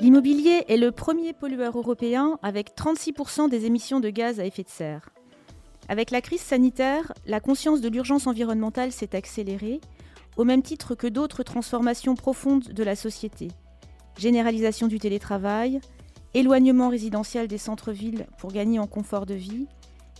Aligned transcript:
L'immobilier 0.00 0.64
est 0.68 0.76
le 0.76 0.92
premier 0.92 1.32
pollueur 1.32 1.76
européen 1.76 2.38
avec 2.44 2.76
36% 2.76 3.48
des 3.48 3.64
émissions 3.64 3.98
de 3.98 4.10
gaz 4.10 4.38
à 4.38 4.44
effet 4.44 4.62
de 4.62 4.68
serre. 4.68 5.08
Avec 5.88 6.12
la 6.12 6.20
crise 6.20 6.40
sanitaire, 6.40 7.12
la 7.26 7.40
conscience 7.40 7.80
de 7.80 7.88
l'urgence 7.88 8.28
environnementale 8.28 8.92
s'est 8.92 9.16
accélérée, 9.16 9.80
au 10.36 10.44
même 10.44 10.62
titre 10.62 10.94
que 10.94 11.08
d'autres 11.08 11.42
transformations 11.42 12.14
profondes 12.14 12.68
de 12.68 12.84
la 12.84 12.94
société. 12.94 13.48
Généralisation 14.16 14.86
du 14.86 15.00
télétravail, 15.00 15.80
éloignement 16.32 16.90
résidentiel 16.90 17.48
des 17.48 17.58
centres-villes 17.58 18.26
pour 18.38 18.52
gagner 18.52 18.78
en 18.78 18.86
confort 18.86 19.26
de 19.26 19.34
vie, 19.34 19.66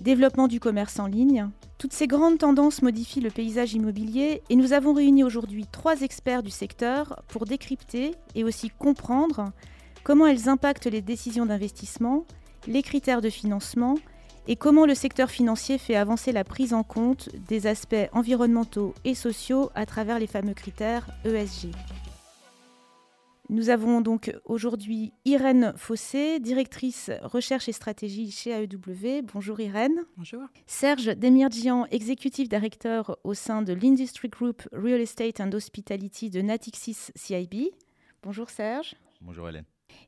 développement 0.01 0.49
du 0.49 0.61
commerce 0.61 0.99
en 0.99 1.07
ligne. 1.07 1.49
Toutes 1.79 1.93
ces 1.93 2.07
grandes 2.07 2.39
tendances 2.39 2.83
modifient 2.83 3.21
le 3.21 3.31
paysage 3.31 3.75
immobilier 3.75 4.43
et 4.51 4.57
nous 4.57 4.73
avons 4.73 4.93
réuni 4.93 5.25
aujourd'hui 5.25 5.67
trois 5.71 6.01
experts 6.01 6.43
du 6.43 6.51
secteur 6.51 7.23
pour 7.29 7.45
décrypter 7.45 8.15
et 8.35 8.45
aussi 8.45 8.71
comprendre 8.71 9.53
comment 10.03 10.27
elles 10.27 10.49
impactent 10.49 10.87
les 10.87 11.03
décisions 11.03 11.47
d'investissement, 11.47 12.25
les 12.67 12.83
critères 12.83 13.21
de 13.21 13.31
financement 13.31 13.97
et 14.49 14.57
comment 14.57 14.87
le 14.87 14.95
secteur 14.95 15.31
financier 15.31 15.79
fait 15.79 15.95
avancer 15.95 16.33
la 16.33 16.43
prise 16.43 16.73
en 16.73 16.83
compte 16.83 17.29
des 17.49 17.67
aspects 17.67 18.09
environnementaux 18.13 18.95
et 19.05 19.15
sociaux 19.15 19.71
à 19.75 19.85
travers 19.85 20.19
les 20.19 20.27
fameux 20.27 20.55
critères 20.55 21.07
ESG. 21.25 21.69
Nous 23.51 23.71
avons 23.71 24.03
donc 24.03 24.35
aujourd'hui 24.45 25.15
Irène 25.25 25.73
Fossé, 25.75 26.39
directrice 26.39 27.11
recherche 27.23 27.67
et 27.67 27.73
stratégie 27.73 28.31
chez 28.31 28.51
AEW. 28.51 29.23
Bonjour 29.33 29.59
Irène. 29.59 30.05
Bonjour. 30.19 30.43
Serge 30.67 31.17
Demirjian, 31.17 31.87
exécutif 31.87 32.51
directeur 32.51 33.17
au 33.25 33.33
sein 33.33 33.63
de 33.63 33.73
l'Industry 33.73 34.29
Group 34.29 34.69
Real 34.73 35.01
Estate 35.01 35.41
and 35.41 35.51
Hospitality 35.53 36.29
de 36.29 36.43
Natixis 36.43 37.11
CIB. 37.17 37.73
Bonjour 38.23 38.51
Serge. 38.51 38.97
Bonjour 39.23 39.49
Hélène. 39.49 39.65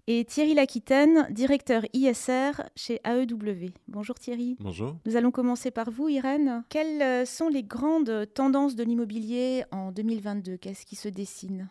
Et 0.07 0.27
Thierry 0.27 0.53
Laquitaine, 0.53 1.27
directeur 1.31 1.85
ISR 1.95 2.53
chez 2.77 3.01
AEW. 3.05 3.71
Bonjour 3.89 4.19
Thierry. 4.19 4.59
Bonjour. 4.61 4.97
Nous 5.07 5.17
allons 5.17 5.31
commencer 5.31 5.71
par 5.71 5.91
vous 5.91 6.11
Irène. 6.11 6.63
Quelles 6.69 7.27
sont 7.27 7.49
les 7.49 7.63
grandes 7.63 8.27
tendances 8.35 8.77
de 8.77 8.85
l'immobilier 8.85 9.65
en 9.71 9.93
2022 9.93 10.59
Qu'est-ce 10.59 10.85
qui 10.85 10.97
se 10.97 11.09
dessine? 11.09 11.71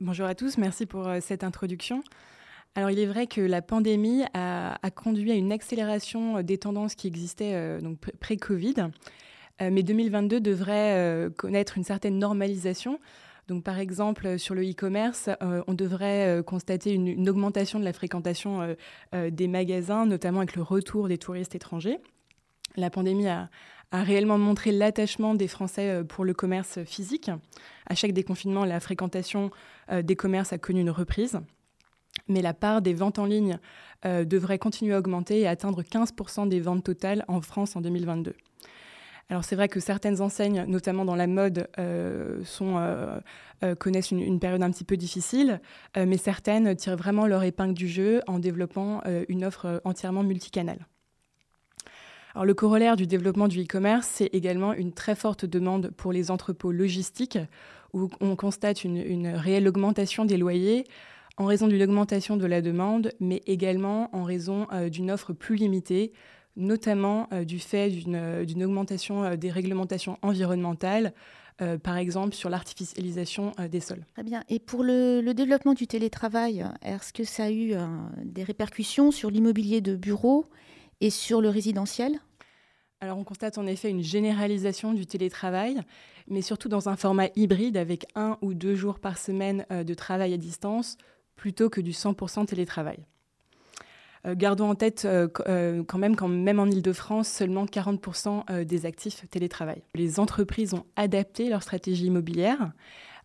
Bonjour 0.00 0.26
à 0.26 0.34
tous, 0.34 0.58
merci 0.58 0.86
pour 0.86 1.06
euh, 1.06 1.18
cette 1.20 1.44
introduction. 1.44 2.02
Alors 2.74 2.90
il 2.90 2.98
est 2.98 3.06
vrai 3.06 3.26
que 3.26 3.40
la 3.40 3.62
pandémie 3.62 4.24
a, 4.34 4.76
conduit 4.94 5.30
à 5.30 5.34
une 5.34 5.52
accélération 5.52 6.38
euh, 6.38 6.42
des 6.42 6.58
tendances 6.58 6.94
qui 6.96 7.06
existaient 7.06 7.54
euh, 7.54 7.80
donc 7.80 7.98
pré-Covid, 8.18 8.88
mais 9.60 9.84
2022 9.84 10.40
devrait 10.40 11.28
connaître 11.36 11.78
une 11.78 11.84
certaine 11.84 12.18
normalisation. 12.18 12.98
Donc 13.46 13.62
par 13.62 13.78
exemple 13.78 14.36
sur 14.36 14.56
le 14.56 14.68
e-commerce, 14.68 15.30
on 15.40 15.74
devrait 15.74 16.42
constater 16.44 16.92
une, 16.92 17.06
une, 17.06 17.28
augmentation 17.28 17.78
de 17.78 17.84
la 17.84 17.92
fréquentation 17.92 18.74
des 19.12 19.46
magasins, 19.46 20.04
notamment 20.04 20.38
avec 20.38 20.56
le 20.56 20.62
retour 20.62 21.06
des 21.06 21.18
touristes 21.18 21.54
étrangers. 21.54 22.00
La 22.74 22.90
pandémie 22.90 23.28
a, 23.28 23.50
a 23.92 24.02
réellement 24.02 24.38
montré 24.38 24.72
l'attachement 24.72 25.34
des 25.34 25.46
Français 25.46 25.90
euh, 25.90 26.04
pour 26.04 26.24
le 26.24 26.34
commerce 26.34 26.82
physique. 26.84 27.30
À 27.86 27.94
chaque 27.94 28.12
déconfinement, 28.12 28.64
la 28.64 28.80
fréquentation 28.80 29.50
euh, 29.90 30.02
des 30.02 30.16
commerces 30.16 30.52
a 30.52 30.58
connu 30.58 30.80
une 30.80 30.90
reprise. 30.90 31.38
Mais 32.28 32.42
la 32.42 32.54
part 32.54 32.82
des 32.82 32.94
ventes 32.94 33.18
en 33.18 33.26
ligne 33.26 33.58
euh, 34.04 34.24
devrait 34.24 34.58
continuer 34.58 34.94
à 34.94 34.98
augmenter 34.98 35.40
et 35.40 35.46
atteindre 35.46 35.82
15% 35.82 36.48
des 36.48 36.60
ventes 36.60 36.84
totales 36.84 37.24
en 37.28 37.40
France 37.40 37.76
en 37.76 37.80
2022. 37.80 38.34
Alors 39.28 39.44
c'est 39.44 39.56
vrai 39.56 39.68
que 39.68 39.80
certaines 39.80 40.20
enseignes, 40.20 40.64
notamment 40.66 41.04
dans 41.06 41.14
la 41.14 41.26
mode, 41.26 41.66
connaissent 43.78 44.10
une, 44.10 44.20
une, 44.20 44.40
période 44.40 44.62
un 44.62 44.70
petit 44.70 44.84
peu 44.84 44.98
difficile, 44.98 45.60
mais 45.96 46.18
certaines 46.18 46.76
tirent 46.76 46.96
vraiment 46.96 47.26
leur 47.26 47.42
épingle 47.42 47.72
du 47.72 47.88
jeu 47.88 48.20
en 48.26 48.40
développant 48.40 49.00
une 49.28 49.44
offre 49.44 49.80
entièrement 49.84 50.22
multicanale. 50.22 50.86
Le 52.40 52.54
corollaire 52.54 52.96
du 52.96 53.06
développement 53.06 53.46
du 53.46 53.62
e-commerce, 53.62 54.08
c'est 54.10 54.30
également 54.32 54.72
une 54.72 54.92
très 54.92 55.14
forte 55.14 55.44
demande 55.44 55.90
pour 55.90 56.12
les 56.12 56.30
entrepôts 56.30 56.72
logistiques, 56.72 57.38
où 57.92 58.08
on 58.20 58.36
constate 58.36 58.84
une, 58.84 59.28
réelle 59.28 59.68
augmentation 59.68 60.24
des 60.24 60.38
loyers 60.38 60.84
en 61.38 61.46
raison 61.46 61.66
d'une 61.66 61.82
augmentation 61.82 62.36
de 62.36 62.46
la 62.46 62.60
demande, 62.60 63.12
mais 63.20 63.42
également 63.46 64.14
en 64.14 64.22
raison 64.22 64.66
euh, 64.72 64.90
d'une 64.90 65.10
offre 65.10 65.32
plus 65.32 65.56
limitée, 65.56 66.12
notamment 66.56 67.26
euh, 67.32 67.44
du 67.44 67.58
fait 67.58 67.88
d'une 67.90 68.64
augmentation 68.64 69.24
euh, 69.24 69.36
des 69.36 69.50
réglementations 69.50 70.18
environnementales, 70.22 71.12
par 71.84 71.96
exemple 71.96 72.34
sur 72.34 72.50
l'artificialisation 72.50 73.52
des 73.70 73.78
sols. 73.78 74.04
Très 74.14 74.24
bien. 74.24 74.42
Et 74.48 74.58
pour 74.58 74.82
le, 74.82 75.32
développement 75.32 75.74
du 75.74 75.86
télétravail, 75.86 76.66
est-ce 76.82 77.12
que 77.12 77.22
ça 77.22 77.44
a 77.44 77.50
eu 77.52 77.74
des 78.24 78.42
répercussions 78.42 79.12
sur 79.12 79.30
l'immobilier 79.30 79.80
de 79.80 79.94
bureaux 79.94 80.46
et 81.02 81.10
sur 81.10 81.42
le 81.42 81.50
résidentiel? 81.50 82.18
Alors 83.00 83.18
on 83.18 83.24
constate 83.24 83.58
en 83.58 83.66
effet 83.66 83.90
une 83.90 84.02
généralisation 84.02 84.94
du 84.94 85.04
télétravail, 85.04 85.80
mais 86.28 86.40
surtout 86.40 86.68
dans 86.68 86.88
un 86.88 86.96
format 86.96 87.26
hybride 87.34 87.76
avec 87.76 88.06
un 88.14 88.38
ou 88.40 88.54
deux 88.54 88.76
jours 88.76 89.00
par 89.00 89.18
semaine 89.18 89.66
euh, 89.72 89.82
de 89.82 89.92
travail 89.92 90.32
à 90.32 90.36
distance 90.36 90.96
plutôt 91.34 91.68
que 91.68 91.80
du 91.80 91.90
100% 91.90 92.46
télétravail. 92.46 93.04
Euh, 94.24 94.36
gardons 94.36 94.70
en 94.70 94.76
tête 94.76 95.04
euh, 95.04 95.26
quand 95.82 95.98
même 95.98 96.14
qu'en 96.14 96.28
même 96.28 96.60
en 96.60 96.66
Ile-de-France, 96.66 97.26
seulement 97.26 97.66
40% 97.66 98.64
des 98.64 98.86
actifs 98.86 99.28
télétravaillent. 99.28 99.82
Les 99.96 100.20
entreprises 100.20 100.72
ont 100.72 100.86
adapté 100.94 101.48
leur 101.48 101.64
stratégie 101.64 102.06
immobilière 102.06 102.70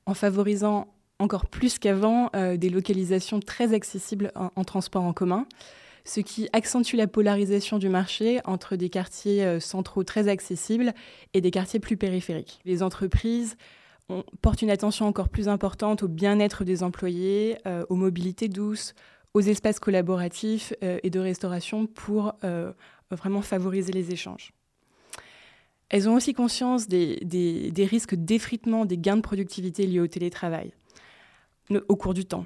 en 0.07 0.15
favorisant 0.15 0.87
encore 1.19 1.45
plus 1.45 1.77
qu'avant 1.77 2.31
des 2.33 2.69
localisations 2.69 3.39
très 3.39 3.73
accessibles 3.73 4.31
en 4.35 4.63
transport 4.63 5.03
en 5.03 5.13
commun, 5.13 5.47
ce 6.07 6.21
qui 6.21 6.47
accentue 6.53 6.95
la 6.95 7.05
polarisation 7.05 7.77
du 7.79 7.89
marché 7.89 8.39
entre 8.45 8.77
des 8.77 8.89
quartiers 8.89 9.43
euh, 9.43 9.59
centraux 9.59 10.05
très 10.05 10.29
accessibles 10.29 10.93
et 11.33 11.41
des 11.41 11.51
quartiers 11.51 11.81
plus 11.81 11.97
périphériques. 11.97 12.61
Les 12.63 12.81
entreprises 12.81 13.57
portent 14.41 14.61
une 14.61 14.69
attention 14.69 15.05
encore 15.05 15.27
plus 15.27 15.49
importante 15.49 16.03
au 16.03 16.07
bien-être 16.07 16.63
des 16.63 16.81
employés, 16.81 17.57
euh, 17.67 17.85
aux 17.89 17.95
mobilités 17.95 18.47
douces, 18.47 18.93
aux 19.33 19.41
espaces 19.41 19.79
collaboratifs 19.79 20.73
euh, 20.81 20.97
et 21.03 21.09
de 21.09 21.19
restauration 21.19 21.87
pour 21.87 22.33
vraiment 23.11 23.41
favoriser 23.41 23.91
les 23.91 24.11
échanges. 24.11 24.53
Elles 25.89 26.09
ont 26.09 26.15
aussi 26.15 26.33
conscience 26.33 26.87
des, 26.87 27.17
des 27.23 27.85
risques 27.85 28.15
d'effritement 28.15 28.85
des 28.85 28.97
gains 28.97 29.15
de 29.17 29.21
productivité 29.21 29.85
liés 29.87 30.01
au 30.01 30.07
télétravail 30.07 30.73
au 31.87 31.95
cours 31.95 32.13
du 32.13 32.25
temps. 32.25 32.45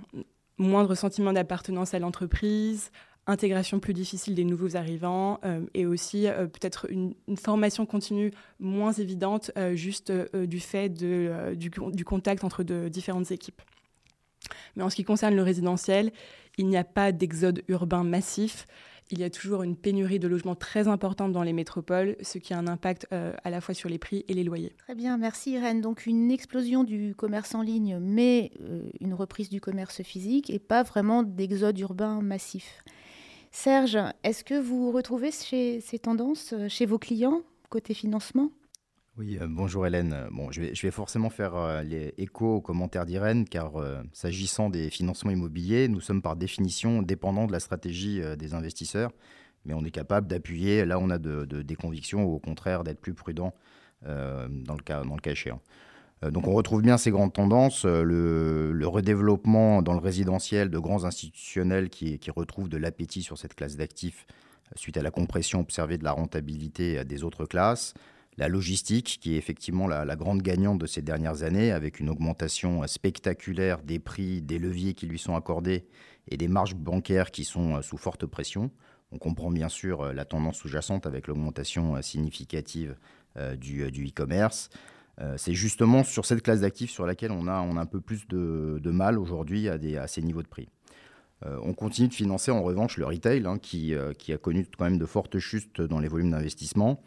Moindre 0.57 0.93
sentiment 0.93 1.33
d'appartenance 1.33 1.95
à 1.95 1.99
l'entreprise, 1.99 2.91
intégration 3.27 3.79
plus 3.79 3.93
difficile 3.93 4.35
des 4.35 4.43
nouveaux 4.43 4.75
arrivants 4.75 5.39
euh, 5.45 5.61
et 5.73 5.85
aussi 5.85 6.27
euh, 6.27 6.47
peut-être 6.47 6.87
une, 6.89 7.13
formation 7.37 7.85
continue 7.85 8.31
moins 8.59 8.91
évidente 8.91 9.51
euh, 9.57 9.75
juste 9.75 10.11
du 10.11 10.59
fait 10.59 10.89
de, 10.89 11.53
du, 11.55 11.69
du, 11.69 12.05
contact 12.05 12.43
entre 12.43 12.63
de 12.63 12.89
différentes 12.89 13.31
équipes. 13.31 13.61
Mais 14.75 14.83
en 14.83 14.89
ce 14.89 14.95
qui 14.95 15.03
concerne 15.03 15.35
le 15.35 15.43
résidentiel, 15.43 16.11
il 16.57 16.67
n'y 16.67 16.77
a 16.77 16.83
pas 16.83 17.11
d'exode 17.11 17.63
urbain 17.67 18.03
massif. 18.03 18.67
Il 19.11 19.19
y 19.19 19.23
a 19.23 19.29
toujours 19.29 19.63
une 19.63 19.75
pénurie 19.75 20.19
de 20.19 20.27
logements 20.27 20.55
très 20.55 20.87
importante 20.87 21.31
dans 21.31 21.43
les 21.43 21.53
métropoles, 21.53 22.15
ce 22.21 22.37
qui 22.37 22.53
a 22.53 22.57
un 22.57 22.67
impact 22.67 23.07
à 23.11 23.49
la 23.49 23.59
fois 23.59 23.73
sur 23.73 23.89
les 23.89 23.97
prix 23.97 24.23
et 24.29 24.33
les 24.33 24.43
loyers. 24.43 24.73
Très 24.77 24.95
bien, 24.95 25.17
merci 25.17 25.51
Irène. 25.51 25.81
Donc 25.81 26.05
une 26.05 26.31
explosion 26.31 26.83
du 26.83 27.13
commerce 27.15 27.53
en 27.55 27.61
ligne, 27.61 27.97
mais 27.99 28.51
une 29.01 29.13
reprise 29.13 29.49
du 29.49 29.59
commerce 29.59 30.01
physique 30.01 30.49
et 30.49 30.59
pas 30.59 30.83
vraiment 30.83 31.23
d'exode 31.23 31.77
urbain 31.79 32.21
massif. 32.21 32.83
Serge, 33.51 33.97
est-ce 34.23 34.45
que 34.45 34.59
vous 34.59 34.91
retrouvez 34.91 35.29
ces 35.29 35.99
tendances 36.01 36.53
euh, 36.53 36.69
chez 36.69 36.85
vos 36.85 36.97
clients 36.97 37.41
côté 37.69 37.93
financement? 37.93 38.49
Oui, 39.17 39.37
euh, 39.41 39.47
bonjour 39.49 39.85
Hélène. 39.85 40.27
Bon, 40.31 40.51
je, 40.51 40.61
vais, 40.61 40.91
forcément 40.91 41.29
faire 41.29 41.55
euh, 41.55 41.83
les 41.83 42.13
échos 42.17 42.55
aux 42.55 42.61
commentaires 42.61 43.05
d'Irène, 43.05 43.45
car 43.45 43.73
s'agissant 44.13 44.69
des 44.69 44.89
financements 44.89 45.31
immobiliers, 45.31 45.89
nous 45.89 45.99
sommes 45.99 46.21
par 46.21 46.37
définition 46.37 47.01
dépendants 47.01 47.45
de 47.45 47.51
la 47.51 47.59
stratégie 47.59 48.21
des 48.37 48.53
investisseurs, 48.53 49.11
mais 49.65 49.73
on 49.73 49.83
est 49.83 49.91
capable 49.91 50.27
d'appuyer 50.27 50.85
là 50.85 50.97
on 50.97 51.09
a 51.09 51.17
des 51.17 51.75
convictions 51.75 52.23
ou 52.23 52.35
au 52.35 52.39
contraire 52.39 52.83
d'être 52.83 53.01
plus 53.01 53.13
prudent 53.13 53.53
dans, 54.03 54.75
le 54.75 54.83
cas, 54.83 55.03
dans 55.03 55.15
le 55.15 55.21
cas 55.21 55.31
échéant. 55.31 55.61
Euh, 56.23 56.31
donc 56.31 56.47
on 56.47 56.53
retrouve 56.53 56.81
bien 56.81 56.97
ces 56.97 57.11
grandes 57.11 57.33
tendances, 57.33 57.85
euh, 57.85 58.03
le, 58.03 58.87
redéveloppement 58.87 59.81
dans 59.81 59.93
le 59.93 59.99
résidentiel 59.99 60.69
de 60.69 60.79
grands 60.79 61.05
institutionnels 61.05 61.89
qui, 61.89 62.19
retrouvent 62.35 62.69
de 62.69 62.77
l'appétit 62.77 63.23
sur 63.23 63.37
cette 63.37 63.55
classe 63.55 63.77
d'actifs 63.77 64.25
euh, 64.29 64.73
suite 64.75 64.97
à 64.97 65.01
la 65.01 65.11
compression 65.11 65.59
observée 65.59 65.97
de 65.97 66.03
la 66.03 66.11
rentabilité 66.11 67.03
des 67.05 67.23
autres 67.23 67.45
classes, 67.45 67.93
la 68.37 68.47
logistique 68.47 69.19
qui 69.21 69.35
est 69.35 69.37
effectivement 69.37 69.87
la, 69.87 70.15
grande 70.15 70.41
gagnante 70.41 70.79
de 70.79 70.87
ces 70.87 71.01
dernières 71.01 71.43
années 71.43 71.71
avec 71.71 71.99
une 71.99 72.09
augmentation 72.09 72.85
spectaculaire 72.87 73.81
des 73.81 73.99
prix, 73.99 74.41
des 74.41 74.59
leviers 74.59 74.93
qui 74.93 75.05
lui 75.05 75.19
sont 75.19 75.35
accordés 75.35 75.85
et 76.29 76.37
des 76.37 76.47
marges 76.47 76.75
bancaires 76.75 77.31
qui 77.31 77.43
sont 77.43 77.81
sous 77.81 77.97
forte 77.97 78.25
pression. 78.25 78.71
On 79.11 79.17
comprend 79.17 79.51
bien 79.51 79.67
sûr 79.67 80.13
la 80.13 80.23
tendance 80.23 80.57
sous-jacente 80.57 81.05
avec 81.05 81.27
l'augmentation 81.27 82.01
significative 82.01 82.95
du 83.57 83.85
e-commerce. 83.85 84.69
Euh, 85.21 85.35
c'est 85.37 85.53
justement 85.53 86.03
sur 86.03 86.25
cette 86.25 86.41
classe 86.41 86.61
d'actifs 86.61 86.91
sur 86.91 87.05
laquelle 87.05 87.31
on 87.31 87.47
a, 87.47 87.61
on 87.61 87.77
a 87.77 87.81
un 87.81 87.85
peu 87.85 88.01
plus 88.01 88.27
de, 88.27 88.79
mal 88.85 89.19
aujourd'hui 89.19 89.69
à, 89.69 89.77
à, 90.01 90.07
ces 90.07 90.21
niveaux 90.21 90.43
de 90.43 90.47
prix. 90.47 90.69
on 91.43 91.73
continue 91.73 92.07
de 92.07 92.13
financer 92.13 92.51
en 92.51 92.61
revanche 92.61 92.97
le 92.97 93.05
retail, 93.05 93.45
hein, 93.45 93.57
qui, 93.57 93.93
qui, 94.17 94.33
a 94.33 94.37
connu 94.37 94.67
quand 94.77 94.85
même 94.85 94.99
de 94.99 95.05
fortes 95.05 95.39
chutes 95.39 95.81
dans 95.81 95.99
les 95.99 96.07
volumes 96.07 96.31
d'investissement. 96.31 97.01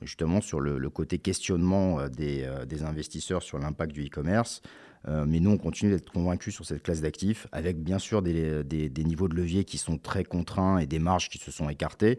justement 0.00 0.40
sur 0.40 0.60
le, 0.60 0.90
côté 0.90 1.18
questionnement 1.18 2.08
des, 2.08 2.48
des 2.66 2.82
investisseurs 2.82 3.42
sur 3.42 3.58
l'impact 3.58 3.92
du 3.92 4.06
e-commerce. 4.06 4.62
mais 5.06 5.40
nous, 5.40 5.50
on 5.50 5.58
continue 5.58 5.92
d'être 5.92 6.10
convaincus 6.10 6.54
sur 6.54 6.64
cette 6.64 6.82
classe 6.82 7.00
d'actifs, 7.00 7.46
avec 7.52 7.82
bien 7.82 7.98
sûr 7.98 8.22
des, 8.22 8.64
des, 8.64 8.88
des, 8.88 9.04
niveaux 9.04 9.28
de 9.28 9.36
levier 9.36 9.64
qui 9.64 9.78
sont 9.78 9.98
très 9.98 10.24
contraints 10.24 10.78
et 10.78 10.86
des 10.86 10.98
marges 10.98 11.28
qui 11.28 11.38
se 11.38 11.50
sont 11.50 11.68
écartées. 11.68 12.18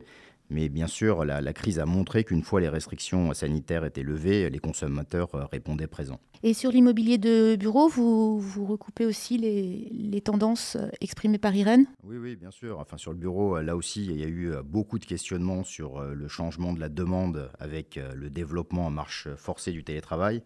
Mais 0.53 0.69
bien 0.69 0.85
sûr, 0.85 1.25
la, 1.25 1.53
crise 1.53 1.79
a 1.79 1.87
montré 1.87 2.23
qu'une 2.23 2.43
fois 2.43 2.61
les 2.61 2.69
restrictions 2.69 3.33
sanitaires 3.33 3.85
étaient 3.85 4.03
levées, 4.03 4.51
les 4.51 4.59
consommateurs 4.59 5.33
euh, 5.33 5.45
répondaient 5.51 5.87
présents. 5.87 6.19
Et 6.43 6.53
sur 6.53 6.69
l'immobilier 6.69 7.17
de 7.17 7.55
bureau, 7.55 7.87
vous, 7.87 8.39
vous 8.39 8.65
recoupez 8.67 9.07
aussi 9.07 9.39
les, 9.39 10.21
tendances 10.21 10.75
euh, 10.75 10.89
exprimées 11.01 11.39
par 11.39 11.55
Irène? 11.55 11.87
Oui, 12.03 12.17
oui, 12.17 12.35
bien 12.35 12.51
sûr. 12.51 12.77
Enfin, 12.79 12.97
sur 12.97 13.11
le 13.11 13.17
bureau, 13.17 13.57
euh, 13.57 13.63
là 13.63 13.75
aussi, 13.75 14.05
il 14.05 14.19
y 14.19 14.23
a 14.23 14.27
eu 14.27 14.53
beaucoup 14.63 14.99
de 14.99 15.05
questionnements 15.05 15.63
sur 15.63 16.03
le 16.03 16.27
changement 16.27 16.71
de 16.71 16.79
la 16.79 16.89
demande 16.89 17.49
avec 17.59 17.99
le 18.15 18.29
développement 18.29 18.85
en 18.85 18.91
marche 18.91 19.27
forcée 19.35 19.71
du 19.71 19.83
télétravail. 19.83 20.43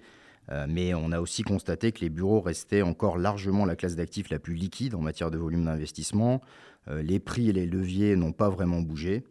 Mais 0.70 0.94
on 0.94 1.12
a 1.12 1.20
aussi 1.20 1.44
constaté 1.44 1.92
que 1.92 2.00
les 2.00 2.10
bureaux 2.10 2.40
restaient 2.40 2.82
encore 2.82 3.18
largement 3.18 3.66
la 3.66 3.76
classe 3.76 3.96
d'actifs 3.96 4.30
la 4.30 4.40
plus 4.40 4.54
liquide 4.54 4.96
en 4.96 5.02
matière 5.02 5.30
de 5.30 5.38
volume 5.38 5.66
d'investissement. 5.66 6.42
Les 6.90 7.20
prix 7.20 7.50
et 7.50 7.54
les 7.54 7.66
leviers 7.66 8.16
n'ont 8.16 8.32
pas 8.32 8.50
vraiment 8.50 8.80
bougé. 8.82 9.24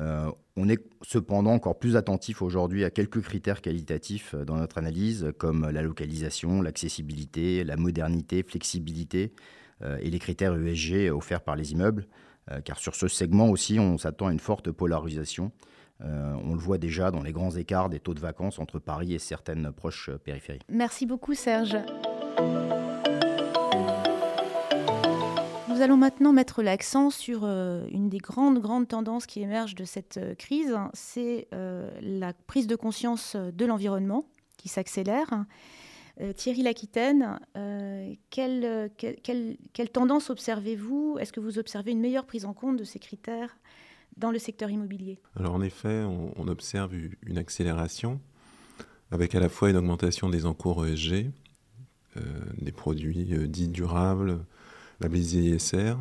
Euh, 0.00 0.30
on 0.56 0.68
est 0.68 0.82
cependant 1.02 1.52
encore 1.52 1.78
plus 1.78 1.96
attentif 1.96 2.42
aujourd'hui 2.42 2.84
à 2.84 2.90
quelques 2.90 3.20
critères 3.20 3.60
qualitatifs 3.60 4.34
euh, 4.34 4.44
dans 4.44 4.56
notre 4.56 4.78
analyse, 4.78 5.32
comme 5.38 5.68
la 5.68 5.82
localisation, 5.82 6.62
l'accessibilité, 6.62 7.64
la 7.64 7.76
modernité, 7.76 8.42
flexibilité 8.42 9.32
euh, 9.82 9.98
et 10.00 10.10
les 10.10 10.18
critères 10.18 10.54
ESG 10.54 11.10
offerts 11.10 11.42
par 11.42 11.56
les 11.56 11.72
immeubles. 11.72 12.06
car 12.64 12.78
sur 12.78 12.96
ce 12.96 13.06
segment 13.06 13.48
aussi, 13.48 13.78
on 13.78 13.96
s'attend 13.96 14.26
à 14.26 14.32
une 14.32 14.40
forte 14.40 14.72
polarisation. 14.72 15.52
on 16.00 16.54
le 16.54 16.58
voit 16.58 16.78
déjà 16.78 17.12
dans 17.12 17.22
les 17.22 17.32
grands 17.32 17.54
écarts 17.54 17.88
des 17.88 18.00
taux 18.00 18.14
de 18.14 18.18
vacances 18.18 18.58
entre 18.58 18.80
Paris 18.80 19.14
et 19.14 19.20
certaines 19.20 19.70
proches 19.70 20.10
périphéries. 20.24 20.62
Merci 20.68 21.06
beaucoup 21.06 21.34
Serge. 21.34 21.76
Nous 25.80 25.84
allons 25.84 25.96
maintenant 25.96 26.34
mettre 26.34 26.62
l'accent 26.62 27.08
sur 27.08 27.40
euh, 27.44 27.86
une 27.90 28.10
des 28.10 28.18
grandes, 28.18 28.58
grandes 28.58 28.86
tendances 28.86 29.24
qui 29.24 29.40
émergent 29.40 29.74
de 29.74 29.86
cette 29.86 30.18
euh, 30.18 30.34
crise, 30.34 30.76
c'est 30.92 31.48
euh, 31.54 31.90
la 32.02 32.34
prise 32.34 32.66
de 32.66 32.76
conscience 32.76 33.34
de 33.34 33.64
l'environnement 33.64 34.26
qui 34.58 34.68
s'accélère. 34.68 35.46
Thierry 36.36 36.62
Laquitaine, 36.62 37.40
quelle, 38.28 38.90
quelle, 38.98 39.90
tendance 39.90 40.28
observez-vous? 40.28 41.16
Est-ce 41.18 41.32
que 41.32 41.40
vous 41.40 41.58
observez 41.58 41.92
une 41.92 42.00
meilleure 42.00 42.26
prise 42.26 42.44
en 42.44 42.52
compte 42.52 42.76
de 42.76 42.84
ces 42.84 42.98
critères 42.98 43.56
dans 44.18 44.30
le 44.30 44.38
secteur 44.38 44.68
immobilier? 44.68 45.18
Alors 45.34 45.54
en 45.54 45.62
effet, 45.62 46.04
on, 46.36 46.46
observe 46.46 46.92
une 47.22 47.38
accélération 47.38 48.20
avec 49.10 49.34
à 49.34 49.40
la 49.40 49.48
fois 49.48 49.70
une 49.70 49.78
augmentation 49.78 50.28
des 50.28 50.44
encours 50.44 50.86
ESG, 50.86 51.30
des 52.58 52.72
produits 52.72 53.48
dits 53.48 53.68
durables, 53.68 54.44
labellisé 55.00 55.40
ISR. 55.40 55.94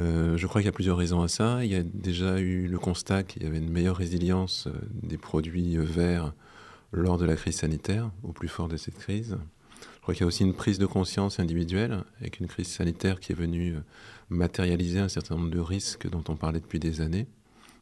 Euh, 0.00 0.36
je 0.36 0.46
crois 0.46 0.60
qu'il 0.60 0.66
y 0.66 0.70
a 0.70 0.72
plusieurs 0.72 0.96
raisons 0.96 1.22
à 1.22 1.28
ça. 1.28 1.64
Il 1.64 1.70
y 1.70 1.74
a 1.74 1.82
déjà 1.82 2.38
eu 2.40 2.66
le 2.66 2.78
constat 2.78 3.22
qu'il 3.22 3.42
y 3.42 3.46
avait 3.46 3.58
une 3.58 3.70
meilleure 3.70 3.96
résilience 3.96 4.66
euh, 4.66 4.72
des 5.02 5.18
produits 5.18 5.76
euh, 5.76 5.82
verts 5.82 6.32
lors 6.92 7.18
de 7.18 7.26
la 7.26 7.36
crise 7.36 7.56
sanitaire, 7.56 8.10
au 8.22 8.32
plus 8.32 8.48
fort 8.48 8.68
de 8.68 8.76
cette 8.76 8.98
crise. 8.98 9.36
Je 9.96 10.00
crois 10.00 10.14
qu'il 10.14 10.22
y 10.22 10.24
a 10.24 10.26
aussi 10.26 10.42
une 10.42 10.54
prise 10.54 10.78
de 10.78 10.86
conscience 10.86 11.38
individuelle 11.38 12.02
avec 12.20 12.40
une 12.40 12.48
crise 12.48 12.68
sanitaire 12.68 13.20
qui 13.20 13.32
est 13.32 13.34
venue 13.34 13.76
matérialiser 14.28 14.98
un 14.98 15.08
certain 15.08 15.36
nombre 15.36 15.50
de 15.50 15.60
risques 15.60 16.08
dont 16.08 16.24
on 16.28 16.36
parlait 16.36 16.58
depuis 16.58 16.80
des 16.80 17.00
années, 17.00 17.26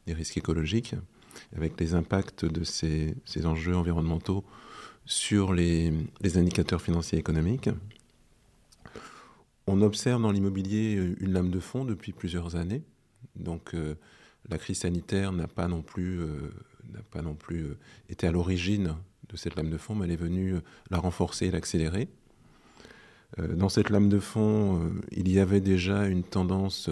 des 0.05 0.13
risques 0.13 0.37
écologiques, 0.37 0.95
avec 1.55 1.79
les 1.79 1.95
impacts 1.95 2.45
de 2.45 2.63
ces, 2.63 3.15
enjeux 3.45 3.75
environnementaux 3.75 4.43
sur 5.05 5.53
les, 5.53 5.91
les 6.21 6.37
indicateurs 6.37 6.81
financiers 6.81 7.17
et 7.17 7.21
économiques. 7.21 7.69
On 9.71 9.83
observe 9.83 10.19
dans 10.19 10.31
l'immobilier 10.31 10.95
euh, 10.95 11.15
une 11.19 11.31
lame 11.31 11.51
de 11.51 11.59
fond 11.59 11.85
depuis 11.85 12.11
plusieurs 12.11 12.55
années. 12.55 12.81
Donc 13.35 13.75
euh, 13.75 13.93
la 14.49 14.57
crise 14.57 14.79
sanitaire 14.79 15.31
n'a 15.31 15.47
pas 15.47 15.67
non 15.67 15.83
plus, 15.83 16.21
euh, 16.21 17.77
été 18.09 18.25
à 18.25 18.31
l'origine 18.31 18.95
de 19.29 19.37
cette 19.37 19.55
lame 19.55 19.69
de 19.69 19.77
fond, 19.77 19.93
mais 19.93 20.05
elle 20.05 20.11
est 20.11 20.15
venue 20.15 20.55
la 20.89 20.97
renforcer 20.97 21.45
et 21.45 21.51
l'accélérer. 21.51 22.07
dans 23.37 23.69
cette 23.69 23.91
lame 23.91 24.09
de 24.09 24.17
fond, 24.17 24.91
il 25.11 25.31
y 25.31 25.39
avait 25.39 25.61
déjà 25.61 26.07
une 26.07 26.23
tendance 26.23 26.89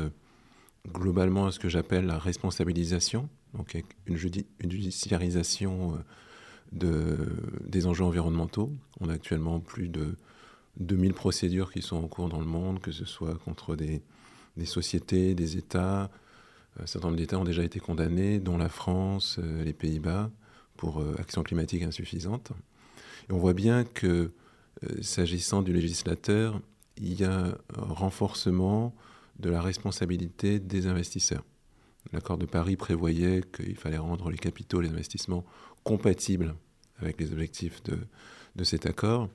globalement 0.88 1.48
à 1.48 1.52
ce 1.52 1.58
que 1.58 1.68
j'appelle 1.68 2.06
la 2.06 2.20
responsabilisation, 2.20 3.28
donc 3.56 3.84
une, 4.06 4.18
judiciarisation 4.18 5.98
de, 6.74 7.18
des 7.66 7.88
enjeux 7.88 8.04
environnementaux. 8.04 8.72
On 9.00 9.10
a 9.10 9.14
actuellement 9.14 9.60
plus 9.60 9.90
de 9.90 10.16
2000 10.80 11.14
procédures 11.14 11.72
qui 11.72 11.82
sont 11.82 11.98
en 11.98 12.08
cours 12.08 12.30
dans 12.30 12.40
le 12.40 12.46
monde, 12.46 12.80
que 12.80 12.92
ce 12.92 13.06
soit 13.06 13.36
contre 13.40 13.76
des, 13.76 14.02
sociétés, 14.66 15.36
des 15.36 15.58
États. 15.58 16.10
Un 16.80 16.86
certain 16.86 17.08
nombre 17.08 17.18
d'États 17.18 17.40
ont 17.40 17.44
déjà 17.44 17.64
été 17.64 17.80
condamnés, 17.80 18.40
dont 18.40 18.58
la 18.58 18.70
France, 18.70 19.38
euh, 19.40 19.64
les 19.64 19.74
Pays-Bas, 19.74 20.30
pour 20.76 21.02
euh, 21.02 21.16
action 21.20 21.44
climatique 21.44 21.84
insuffisante. 21.84 22.52
Et 23.30 23.34
on 23.34 23.38
voit 23.38 23.54
bien 23.54 23.84
que, 23.84 24.32
euh, 24.84 25.02
s'agissant 25.02 25.62
du 25.62 25.74
législateur, 25.74 26.62
il 26.98 27.20
y 27.20 27.24
a 27.24 27.58
un 27.76 27.94
renforcement 27.94 28.96
de 29.40 29.50
la 29.50 29.62
responsabilité 29.62 30.60
des 30.60 30.88
investisseurs. 30.88 31.44
L'accord 32.14 32.38
de 32.38 32.46
Paris 32.46 32.76
prévoyait 32.76 33.42
qu'il 33.56 33.76
fallait 33.76 33.98
rendre 33.98 34.30
les 34.30 34.38
capitaux, 34.38 34.82
les 34.82 34.90
investissements 34.90 35.44
compatibles 35.84 36.56
avec 37.00 37.20
les 37.20 37.32
objectifs 37.32 37.84
de, 37.84 37.98
de 38.56 38.64
cet 38.64 38.86
accord. 38.86 39.30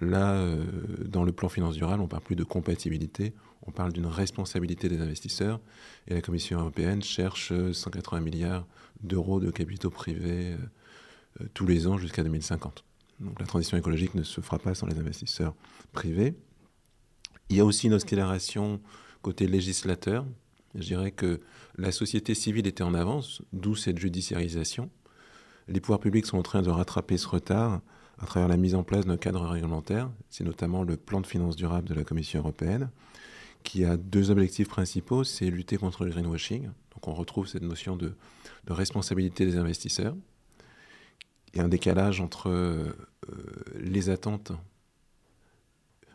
Là, 0.00 0.34
euh, 0.34 0.64
dans 1.04 1.24
le 1.24 1.32
plan 1.32 1.48
finance 1.48 1.74
durable, 1.74 2.02
on 2.02 2.08
parle 2.08 2.22
plus 2.22 2.36
de 2.36 2.44
compatibilité, 2.44 3.34
on 3.66 3.70
parle 3.70 3.92
d'une 3.92 4.06
responsabilité 4.06 4.88
des 4.88 5.00
investisseurs. 5.00 5.60
Et 6.06 6.14
la 6.14 6.20
Commission 6.20 6.60
européenne 6.60 7.02
cherche 7.02 7.52
180 7.72 8.20
milliards 8.20 8.66
d'euros 9.02 9.40
de 9.40 9.50
capitaux 9.50 9.90
privés 9.90 10.56
euh, 11.40 11.46
tous 11.54 11.66
les 11.66 11.86
ans 11.86 11.98
jusqu'à 11.98 12.22
2050. 12.22 12.84
Donc 13.20 13.40
la 13.40 13.46
transition 13.46 13.76
écologique 13.76 14.14
ne 14.14 14.22
se 14.22 14.40
fera 14.40 14.58
pas 14.58 14.74
sans 14.74 14.86
les 14.86 14.98
investisseurs 14.98 15.54
privés. 15.92 16.34
Il 17.48 17.56
y 17.56 17.60
a 17.60 17.64
aussi 17.64 17.86
une 17.86 17.94
accélération 17.94 18.80
côté 19.22 19.46
législateur. 19.46 20.24
Je 20.74 20.84
dirais 20.84 21.10
que 21.10 21.40
la 21.76 21.92
société 21.92 22.34
civile 22.34 22.66
était 22.66 22.84
en 22.84 22.94
avance, 22.94 23.42
d'où 23.52 23.74
cette 23.74 23.98
judiciarisation. 23.98 24.90
Les 25.66 25.80
pouvoirs 25.80 26.00
publics 26.00 26.26
sont 26.26 26.38
en 26.38 26.42
train 26.42 26.62
de 26.62 26.70
rattraper 26.70 27.16
ce 27.16 27.26
retard 27.26 27.80
à 28.20 28.26
travers 28.26 28.48
la 28.48 28.56
mise 28.56 28.74
en 28.74 28.82
place 28.82 29.06
d'un 29.06 29.16
cadre 29.16 29.44
réglementaire. 29.46 30.10
C'est 30.28 30.44
notamment 30.44 30.82
le 30.82 30.96
plan 30.96 31.20
de 31.20 31.26
finances 31.26 31.56
durable 31.56 31.88
de 31.88 31.94
la 31.94 32.04
Commission 32.04 32.40
européenne, 32.40 32.90
qui 33.62 33.84
a 33.84 33.96
deux 33.96 34.30
objectifs 34.30 34.68
principaux, 34.68 35.24
c'est 35.24 35.50
lutter 35.50 35.76
contre 35.76 36.04
le 36.04 36.10
greenwashing. 36.10 36.64
Donc 36.64 37.08
on 37.08 37.14
retrouve 37.14 37.46
cette 37.46 37.62
notion 37.62 37.96
de, 37.96 38.14
responsabilité 38.68 39.46
des 39.46 39.56
investisseurs. 39.56 40.14
et 41.54 41.60
un 41.60 41.68
décalage 41.68 42.20
entre 42.20 42.50
euh, 42.50 42.92
les 43.76 44.10
attentes, 44.10 44.52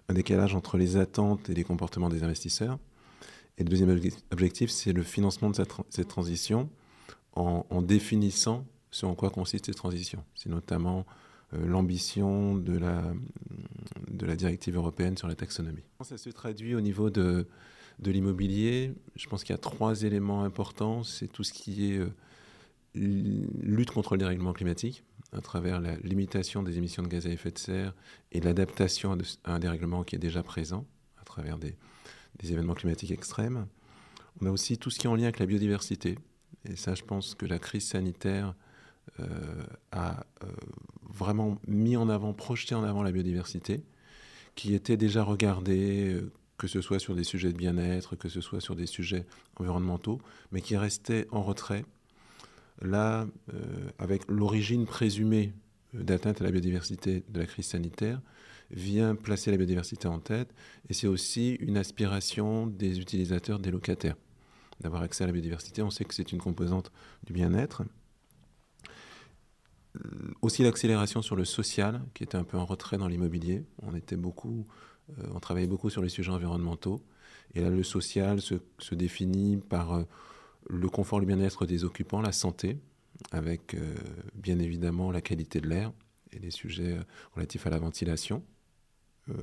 un 0.07 0.13
décalage 0.13 0.53
entre 0.53 0.77
les 0.77 0.97
attentes 0.97 1.49
et 1.49 1.53
les 1.53 1.63
comportements 1.63 2.09
des 2.09 2.23
investisseurs. 2.23 2.77
Et 3.57 3.63
le 3.63 3.69
deuxième 3.69 3.99
objectif, 4.31 4.69
c'est 4.69 4.93
le 4.93 5.03
financement 5.03 5.49
de 5.49 5.55
cette, 5.55 6.07
transition 6.07 6.69
en, 7.35 7.65
en, 7.69 7.81
définissant 7.81 8.65
ce 8.91 9.05
en 9.05 9.15
quoi 9.15 9.29
consiste 9.29 9.67
cette 9.67 9.75
transition. 9.75 10.23
C'est 10.35 10.49
notamment 10.49 11.05
l'ambition 11.65 12.55
de 12.55 12.77
la, 12.77 14.35
directive 14.35 14.75
européenne 14.75 15.17
sur 15.17 15.27
la 15.27 15.35
taxonomie. 15.35 15.83
Ça 16.01 16.17
se 16.17 16.29
traduit 16.29 16.75
au 16.75 16.81
niveau 16.81 17.09
de, 17.09 17.47
l'immobilier? 18.03 18.93
Je 19.15 19.27
pense 19.27 19.43
qu'il 19.43 19.53
y 19.53 19.55
a 19.55 19.61
trois 19.61 20.03
éléments 20.03 20.43
importants. 20.43 21.03
C'est 21.03 21.27
tout 21.27 21.43
ce 21.43 21.53
qui 21.53 21.91
est 21.91 21.97
euh, 21.97 22.09
lutte 22.95 23.91
contre 23.91 24.15
le 24.15 24.19
dérèglement 24.19 24.53
climatique 24.53 25.03
à 25.31 25.41
travers 25.41 25.79
la 25.79 25.95
limitation 25.97 26.63
des 26.63 26.77
émissions 26.77 27.01
de 27.03 27.07
gaz 27.07 27.25
à 27.25 27.29
effet 27.29 27.51
de 27.51 27.57
serre 27.57 27.93
et 28.31 28.39
l'adaptation 28.39 29.17
à, 29.45 29.51
un 29.53 29.59
dérèglement 29.59 30.03
qui 30.03 30.15
est 30.15 30.19
déjà 30.19 30.43
présent 30.43 30.85
à 31.19 31.23
travers 31.23 31.57
des, 31.57 31.75
événements 32.43 32.73
climatiques 32.73 33.11
extrêmes. 33.11 33.67
On 34.41 34.47
a 34.47 34.51
aussi 34.51 34.77
tout 34.77 34.89
ce 34.89 34.99
qui 34.99 35.07
est 35.07 35.09
en 35.09 35.15
lien 35.15 35.23
avec 35.23 35.39
la 35.39 35.45
biodiversité. 35.45 36.17
Et 36.65 36.75
ça, 36.75 36.95
je 36.95 37.03
pense 37.03 37.35
que 37.35 37.45
la 37.45 37.59
crise 37.59 37.87
sanitaire 37.87 38.49
euh, 38.49 38.62
a 39.91 40.25
euh, 40.43 40.47
vraiment 41.09 41.57
mis 41.67 41.95
en 41.95 42.09
avant, 42.09 42.33
projeté 42.33 42.75
en 42.75 42.83
avant 42.83 43.03
la 43.03 43.11
biodiversité, 43.11 43.83
qui 44.55 44.73
était 44.73 44.97
déjà 44.97 45.23
regardée, 45.23 46.13
euh, 46.13 46.31
que 46.57 46.67
ce 46.67 46.81
soit 46.81 46.99
sur 46.99 47.15
des 47.15 47.23
sujets 47.23 47.51
de 47.51 47.57
bien-être, 47.57 48.15
que 48.15 48.29
ce 48.29 48.41
soit 48.41 48.61
sur 48.61 48.75
des 48.75 48.85
sujets 48.85 49.25
environnementaux, 49.57 50.21
mais 50.51 50.61
qui 50.61 50.77
restait 50.77 51.27
en 51.31 51.41
retrait. 51.43 51.85
Là, 52.81 53.27
avec 53.99 54.23
l'origine 54.27 54.85
présumée 54.85 55.53
d'atteinte 55.93 56.41
à 56.41 56.43
la 56.43 56.51
biodiversité 56.51 57.23
de 57.29 57.39
la 57.39 57.45
crise 57.45 57.67
sanitaire 57.67 58.19
vient 58.71 59.15
placer 59.15 59.51
la 59.51 59.57
biodiversité 59.57 60.07
en 60.07 60.19
tête 60.19 60.53
et 60.89 60.93
c'est 60.93 61.07
aussi 61.07 61.53
une 61.59 61.77
aspiration 61.77 62.67
des 62.67 62.99
utilisateurs, 62.99 63.59
des 63.59 63.71
locataires, 63.71 64.15
d'avoir 64.81 65.03
accès 65.03 65.23
à 65.23 65.27
la 65.27 65.33
biodiversité. 65.33 65.81
On 65.81 65.91
sait 65.91 66.03
que 66.03 66.13
c'est 66.13 66.31
une 66.31 66.39
composante 66.39 66.91
du 67.25 67.33
bien-être. 67.33 67.83
Aussi 70.41 70.63
l'accélération 70.63 71.21
sur 71.21 71.35
le 71.35 71.45
social, 71.45 72.01
qui 72.13 72.23
était 72.23 72.37
un 72.37 72.43
peu 72.43 72.57
en 72.57 72.65
retrait 72.65 72.97
dans 72.97 73.07
l'immobilier. 73.07 73.63
On 73.81 73.95
était 73.95 74.15
beaucoup, 74.15 74.65
euh, 75.19 75.23
on 75.33 75.39
travaillait 75.39 75.67
beaucoup 75.67 75.89
sur 75.89 76.01
les 76.01 76.09
sujets 76.09 76.31
environnementaux. 76.31 77.03
Et 77.53 77.61
là, 77.61 77.69
le 77.69 77.83
social 77.83 78.41
se, 78.41 78.55
définit 78.91 79.57
par 79.57 79.93
euh, 79.93 80.03
le 80.67 80.89
confort, 80.89 81.19
le 81.19 81.25
bien-être 81.25 81.65
des 81.65 81.83
occupants, 81.83 82.21
la 82.21 82.31
santé, 82.31 82.79
avec 83.31 83.75
euh, 83.75 83.95
bien 84.33 84.57
évidemment 84.59 85.11
la 85.11 85.21
qualité 85.21 85.61
de 85.61 85.67
l'air 85.67 85.91
et 86.31 86.39
les 86.39 86.51
sujets 86.51 86.97
relatifs 87.35 87.67
à 87.67 87.69
la 87.69 87.77
ventilation. 87.77 88.43
Euh, 89.29 89.35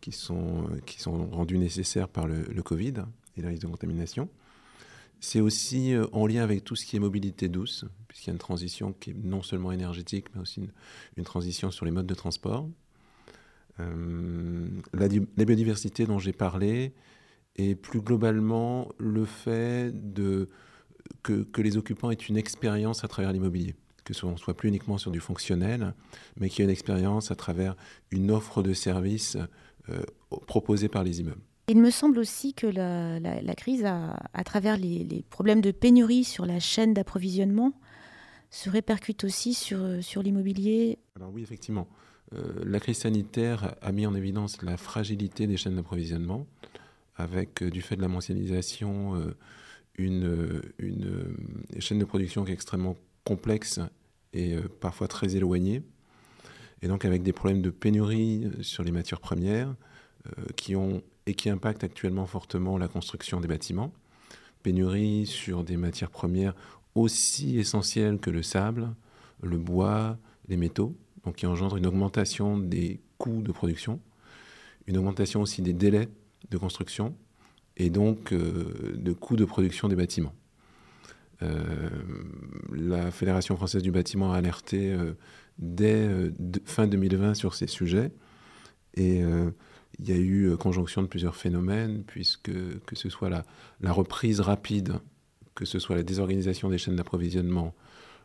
qui, 0.00 0.12
sont, 0.12 0.68
qui 0.84 1.00
sont 1.00 1.30
rendus 1.30 1.56
nécessaires 1.56 2.08
par 2.08 2.26
le, 2.26 2.62
Covid 2.62 2.94
et 3.38 3.40
la 3.40 3.48
risque 3.48 3.62
de 3.62 3.68
contamination. 3.68 4.28
C'est 5.24 5.40
aussi 5.40 5.94
euh, 5.94 6.06
en 6.12 6.26
lien 6.26 6.42
avec 6.42 6.64
tout 6.64 6.76
ce 6.76 6.84
qui 6.84 6.96
est 6.96 6.98
mobilité 6.98 7.48
douce, 7.48 7.86
puisqu'il 8.08 8.26
y 8.26 8.30
a 8.30 8.34
une 8.34 8.38
transition 8.38 8.92
qui 8.92 9.10
est 9.10 9.16
non 9.16 9.40
seulement 9.40 9.72
énergétique, 9.72 10.26
mais 10.34 10.42
aussi 10.42 10.68
une, 11.16 11.24
transition 11.24 11.70
sur 11.70 11.86
les 11.86 11.90
modes 11.90 12.06
de 12.06 12.14
transport. 12.14 12.68
Euh, 13.80 14.68
la, 14.92 15.08
biodiversité 15.08 16.04
dont 16.04 16.18
j'ai 16.18 16.34
parlé, 16.34 16.92
et 17.56 17.74
plus 17.74 18.02
globalement 18.02 18.90
le 18.98 19.24
fait 19.24 19.94
que, 21.22 21.62
les 21.62 21.78
occupants 21.78 22.10
aient 22.10 22.14
une 22.14 22.36
expérience 22.36 23.02
à 23.02 23.08
travers 23.08 23.32
l'immobilier 23.32 23.74
que 24.04 24.12
ce 24.12 24.26
soit 24.36 24.54
plus 24.54 24.68
uniquement 24.68 24.98
sur 24.98 25.10
du 25.10 25.20
fonctionnel, 25.20 25.94
mais 26.38 26.50
qu'il 26.50 26.58
y 26.58 26.60
ait 26.60 26.64
une 26.64 26.70
expérience 26.70 27.30
à 27.30 27.36
travers 27.36 27.74
une 28.10 28.30
offre 28.30 28.62
de 28.62 28.74
services 28.74 29.38
euh, 29.88 30.02
proposée 30.46 30.90
par 30.90 31.02
les 31.02 31.22
immeubles. 31.22 31.40
Il 31.68 31.78
me 31.80 31.90
semble 31.90 32.18
aussi 32.18 32.52
que 32.52 32.66
la, 32.66 33.54
crise, 33.54 33.84
à 33.84 34.44
travers 34.44 34.76
les, 34.76 35.24
problèmes 35.30 35.60
de 35.60 35.70
pénurie 35.70 36.24
sur 36.24 36.46
la 36.46 36.60
chaîne 36.60 36.94
d'approvisionnement, 36.94 37.72
se 38.50 38.70
répercute 38.70 39.24
aussi 39.24 39.54
sur, 39.54 40.22
l'immobilier. 40.22 40.98
Alors 41.16 41.30
oui, 41.32 41.42
effectivement. 41.42 41.88
Euh, 42.34 42.64
la 42.64 42.80
crise 42.80 42.98
sanitaire 42.98 43.74
a 43.82 43.92
mis 43.92 44.06
en 44.06 44.14
évidence 44.14 44.62
la 44.62 44.76
fragilité 44.76 45.46
des 45.46 45.56
chaînes 45.56 45.76
d'approvisionnement, 45.76 46.46
avec, 47.16 47.62
euh, 47.62 47.70
du 47.70 47.82
fait 47.82 47.96
de 47.96 48.02
la 48.02 48.08
mondialisation, 48.08 49.34
une, 49.96 50.62
une, 50.78 51.36
chaîne 51.78 51.98
de 51.98 52.04
production 52.04 52.44
qui 52.44 52.50
est 52.50 52.54
extrêmement 52.54 52.96
complexe 53.24 53.80
et 54.32 54.54
euh, 54.54 54.62
parfois 54.80 55.08
très 55.08 55.36
éloigné. 55.36 55.82
Et 56.82 56.88
donc 56.88 57.04
avec 57.04 57.22
des 57.22 57.32
problèmes 57.32 57.62
de 57.62 57.70
pénurie 57.70 58.44
euh, 58.44 58.62
sur 58.62 58.84
les 58.84 58.92
matières 58.92 59.20
premières 59.20 59.74
euh, 60.26 60.44
qui 60.56 60.76
ont 60.76 61.02
et 61.26 61.34
qui 61.34 61.48
impactent 61.50 61.84
actuellement 61.84 62.26
fortement 62.26 62.78
la 62.78 62.88
construction 62.88 63.40
des 63.40 63.48
bâtiments. 63.48 63.92
Pénurie 64.62 65.26
sur 65.26 65.64
des 65.64 65.76
matières 65.76 66.10
premières 66.10 66.54
aussi 66.94 67.58
essentielles 67.58 68.18
que 68.18 68.30
le 68.30 68.42
sable, 68.42 68.94
le 69.42 69.58
bois, 69.58 70.18
les 70.48 70.56
métaux, 70.56 70.96
donc 71.24 71.36
qui 71.36 71.46
engendre 71.46 71.76
une 71.76 71.86
augmentation 71.86 72.58
des 72.58 73.00
coûts 73.18 73.42
de 73.42 73.52
production, 73.52 74.00
une 74.86 74.96
augmentation 74.96 75.42
aussi 75.42 75.62
des 75.62 75.72
délais 75.72 76.08
de 76.50 76.58
construction 76.58 77.14
et 77.76 77.90
donc 77.90 78.32
de 78.32 79.12
coûts 79.12 79.36
de 79.36 79.44
production 79.44 79.88
des 79.88 79.96
bâtiments. 79.96 80.34
Euh, 81.42 81.88
la 82.72 83.10
Fédération 83.10 83.56
française 83.56 83.82
du 83.82 83.90
bâtiment 83.90 84.32
a 84.32 84.36
alerté 84.36 84.92
euh, 84.92 85.14
dès 85.58 86.06
euh, 86.06 86.30
fin 86.64 86.86
2020 86.86 87.34
sur 87.34 87.54
ces 87.54 87.66
sujets. 87.66 88.12
Et 88.96 89.22
il 89.98 90.08
y 90.08 90.12
a 90.12 90.16
eu 90.16 90.56
conjonction 90.56 91.02
de 91.02 91.06
plusieurs 91.06 91.36
phénomènes, 91.36 92.04
puisque 92.04 92.50
que 92.86 92.96
ce 92.96 93.08
soit 93.08 93.30
la, 93.30 93.92
reprise 93.92 94.40
rapide, 94.40 94.94
que 95.54 95.64
ce 95.64 95.78
soit 95.78 95.96
la 95.96 96.02
désorganisation 96.02 96.68
des 96.68 96.78
chaînes 96.78 96.96
d'approvisionnement, 96.96 97.74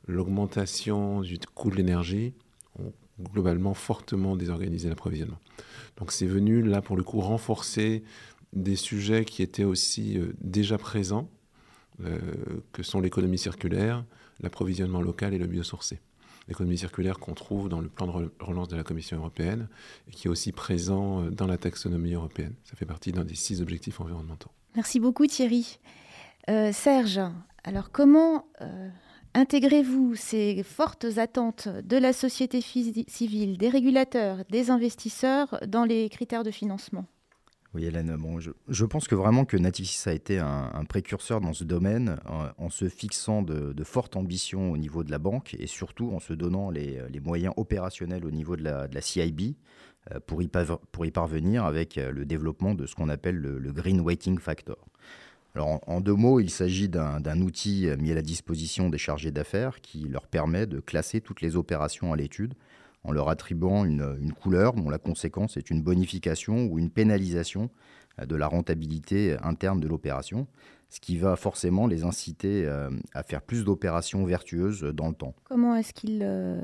l'augmentation 0.07 1.21
du 1.21 1.37
coût 1.53 1.69
de 1.69 1.75
l'énergie, 1.75 2.33
ont 2.79 2.93
globalement 3.21 3.73
fortement 3.73 4.35
désorganisé 4.35 4.89
l'approvisionnement. 4.89 5.39
Donc 5.97 6.11
c'est 6.11 6.25
venu 6.25 6.61
là 6.61 6.81
pour 6.81 6.95
le 6.97 7.03
coup 7.03 7.19
renforcer 7.19 8.03
des 8.53 8.75
sujets 8.75 9.25
qui 9.25 9.43
étaient 9.43 9.65
aussi 9.65 10.17
déjà 10.39 10.77
présents 10.77 11.29
euh, 12.05 12.17
que 12.71 12.81
sont 12.81 13.01
l'économie 13.01 13.37
circulaire, 13.37 14.05
l'approvisionnement 14.39 15.01
local 15.01 15.33
et 15.33 15.37
le 15.37 15.47
biosourcé. 15.47 15.99
L'économie 16.49 16.77
circulaire 16.77 17.19
qu'on 17.19 17.35
trouve 17.35 17.69
dans 17.69 17.79
le 17.79 17.87
plan 17.87 18.07
de 18.07 18.31
relance 18.39 18.67
de 18.67 18.75
la 18.75 18.83
Commission 18.83 19.17
européenne 19.17 19.69
et 20.07 20.11
qui 20.11 20.27
est 20.27 20.29
aussi 20.29 20.51
présent 20.51 21.23
euh, 21.23 21.29
dans 21.29 21.47
la 21.47 21.57
taxonomie 21.57 22.13
européenne. 22.13 22.55
Ça 22.63 22.75
fait 22.75 22.85
partie 22.85 23.11
d'un 23.11 23.23
des 23.23 23.35
six 23.35 23.61
objectifs 23.61 24.01
environnementaux. 24.01 24.49
Merci 24.75 24.99
beaucoup 24.99 25.27
Thierry. 25.27 25.79
Euh, 26.49 26.71
Serge, 26.71 27.21
alors 27.63 27.91
comment 27.91 28.45
intégrez-vous 29.35 30.15
ces 30.15 30.63
fortes 30.63 31.05
attentes 31.17 31.67
de 31.67 31.97
la 31.97 32.13
société 32.13 32.61
civile, 32.61 33.57
des 33.57 33.69
régulateurs, 33.69 34.43
des 34.49 34.71
investisseurs 34.71 35.59
dans 35.67 35.85
les 35.85 36.09
critères 36.09 36.43
de 36.43 36.51
financement? 36.51 37.05
Oui, 37.75 37.85
Hélène, 37.85 38.15
bon, 38.15 38.39
je, 38.39 38.85
pense 38.85 39.07
que 39.07 39.13
vraiment 39.13 39.45
que 39.45 39.55
Natixis 39.55 40.09
a 40.09 40.13
été 40.13 40.39
un, 40.39 40.83
précurseur 40.85 41.39
dans 41.39 41.53
ce 41.53 41.63
domaine 41.63 42.19
en, 42.57 42.69
se 42.71 42.89
fixant 42.89 43.43
de, 43.43 43.83
fortes 43.83 44.15
ambitions 44.15 44.71
au 44.71 44.77
niveau 44.77 45.03
de 45.03 45.11
la 45.11 45.19
banque 45.19 45.55
et 45.59 45.67
surtout 45.67 46.11
en 46.11 46.19
se 46.19 46.33
donnant 46.33 46.71
les, 46.71 46.99
moyens 47.23 47.53
opérationnels 47.57 48.25
au 48.25 48.31
niveau 48.31 48.55
de 48.55 48.63
la, 48.63 49.01
CIB 49.01 49.55
euh, 50.11 50.19
pour 50.25 50.41
y, 50.41 51.11
parvenir 51.11 51.63
avec 51.63 51.99
euh, 51.99 52.11
le 52.11 52.25
développement 52.25 52.73
de 52.73 52.87
ce 52.87 52.95
qu'on 52.95 53.09
appelle 53.09 53.35
le, 53.35 53.71
Green 53.71 54.01
Weighting 54.01 54.39
Factor. 54.39 54.83
Alors, 55.53 55.79
en, 55.87 56.01
deux 56.01 56.15
mots, 56.15 56.39
il 56.39 56.49
s'agit 56.49 56.89
d'un 56.89 57.41
outil 57.41 57.87
mis 57.99 58.11
à 58.11 58.15
la 58.15 58.21
disposition 58.23 58.89
des 58.89 58.97
chargés 58.97 59.31
d'affaires 59.31 59.79
qui 59.81 60.07
leur 60.07 60.25
permet 60.25 60.65
de 60.65 60.79
classer 60.79 61.21
toutes 61.21 61.41
les 61.41 61.55
opérations 61.55 62.13
à 62.13 62.15
l'étude 62.15 62.55
en 63.03 63.11
leur 63.11 63.29
attribuant 63.29 63.85
une, 63.85 64.33
couleur 64.33 64.73
dont 64.73 64.89
la 64.89 64.97
conséquence 64.97 65.57
est 65.57 65.69
une 65.69 65.81
bonification 65.81 66.65
ou 66.65 66.79
une 66.79 66.89
pénalisation 66.89 67.69
euh, 68.19 68.25
de 68.25 68.35
la 68.35 68.47
rentabilité 68.47 69.37
interne 69.41 69.79
de 69.79 69.87
l'opération, 69.87 70.47
ce 70.89 70.99
qui 70.99 71.17
va 71.17 71.35
forcément 71.35 71.87
les 71.87 72.03
inciter 72.03 72.65
euh, 72.65 72.89
à 73.13 73.23
faire 73.23 73.41
plus 73.41 73.63
d'opérations 73.63 74.25
vertueuses 74.25 74.81
dans 74.81 75.07
le 75.07 75.13
temps. 75.13 75.35
Comment 75.45 75.75
est-ce 75.75 75.93
qu'ils 75.93 76.21
euh, 76.23 76.61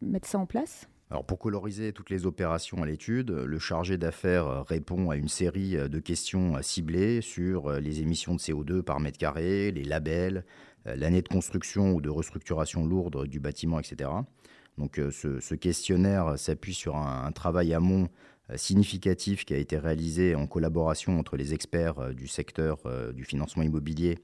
mettent 0.00 0.26
ça 0.26 0.38
en 0.38 0.46
place? 0.46 0.88
Alors 1.10 1.24
pour 1.24 1.38
coloriser 1.38 1.92
toutes 1.92 2.10
les 2.10 2.26
opérations 2.26 2.82
à 2.82 2.86
l'étude, 2.86 3.30
le 3.30 3.58
chargé 3.60 3.96
d'affaires 3.96 4.64
répond 4.66 5.10
à 5.10 5.16
une 5.16 5.28
série 5.28 5.76
de 5.76 5.98
questions 6.00 6.60
ciblées 6.62 7.20
sur 7.20 7.70
les 7.74 8.00
émissions 8.00 8.34
de 8.34 8.40
CO2 8.40 8.82
par 8.82 8.98
mètre 8.98 9.16
carré, 9.16 9.70
les 9.70 9.84
labels, 9.84 10.44
l'année 10.84 11.22
de 11.22 11.28
construction 11.28 11.92
ou 11.92 12.00
de 12.00 12.10
restructuration 12.10 12.84
lourde 12.84 13.28
du 13.28 13.38
bâtiment, 13.38 13.78
etc. 13.78 14.10
Donc 14.78 14.98
euh, 14.98 15.10
ce, 15.10 15.54
questionnaire 15.54 16.38
s'appuie 16.38 16.74
sur 16.74 16.96
un, 16.96 17.32
travail 17.32 17.72
amont 17.72 18.08
euh, 18.50 18.56
significatif 18.56 19.44
qui 19.44 19.54
a 19.54 19.56
été 19.56 19.78
réalisé 19.78 20.34
en 20.34 20.46
collaboration 20.46 21.18
entre 21.18 21.36
les 21.36 21.54
experts 21.54 21.98
euh, 21.98 22.12
du 22.12 22.28
secteur 22.28 22.78
du 23.14 23.24
financement 23.24 23.62
immobilier 23.62 24.18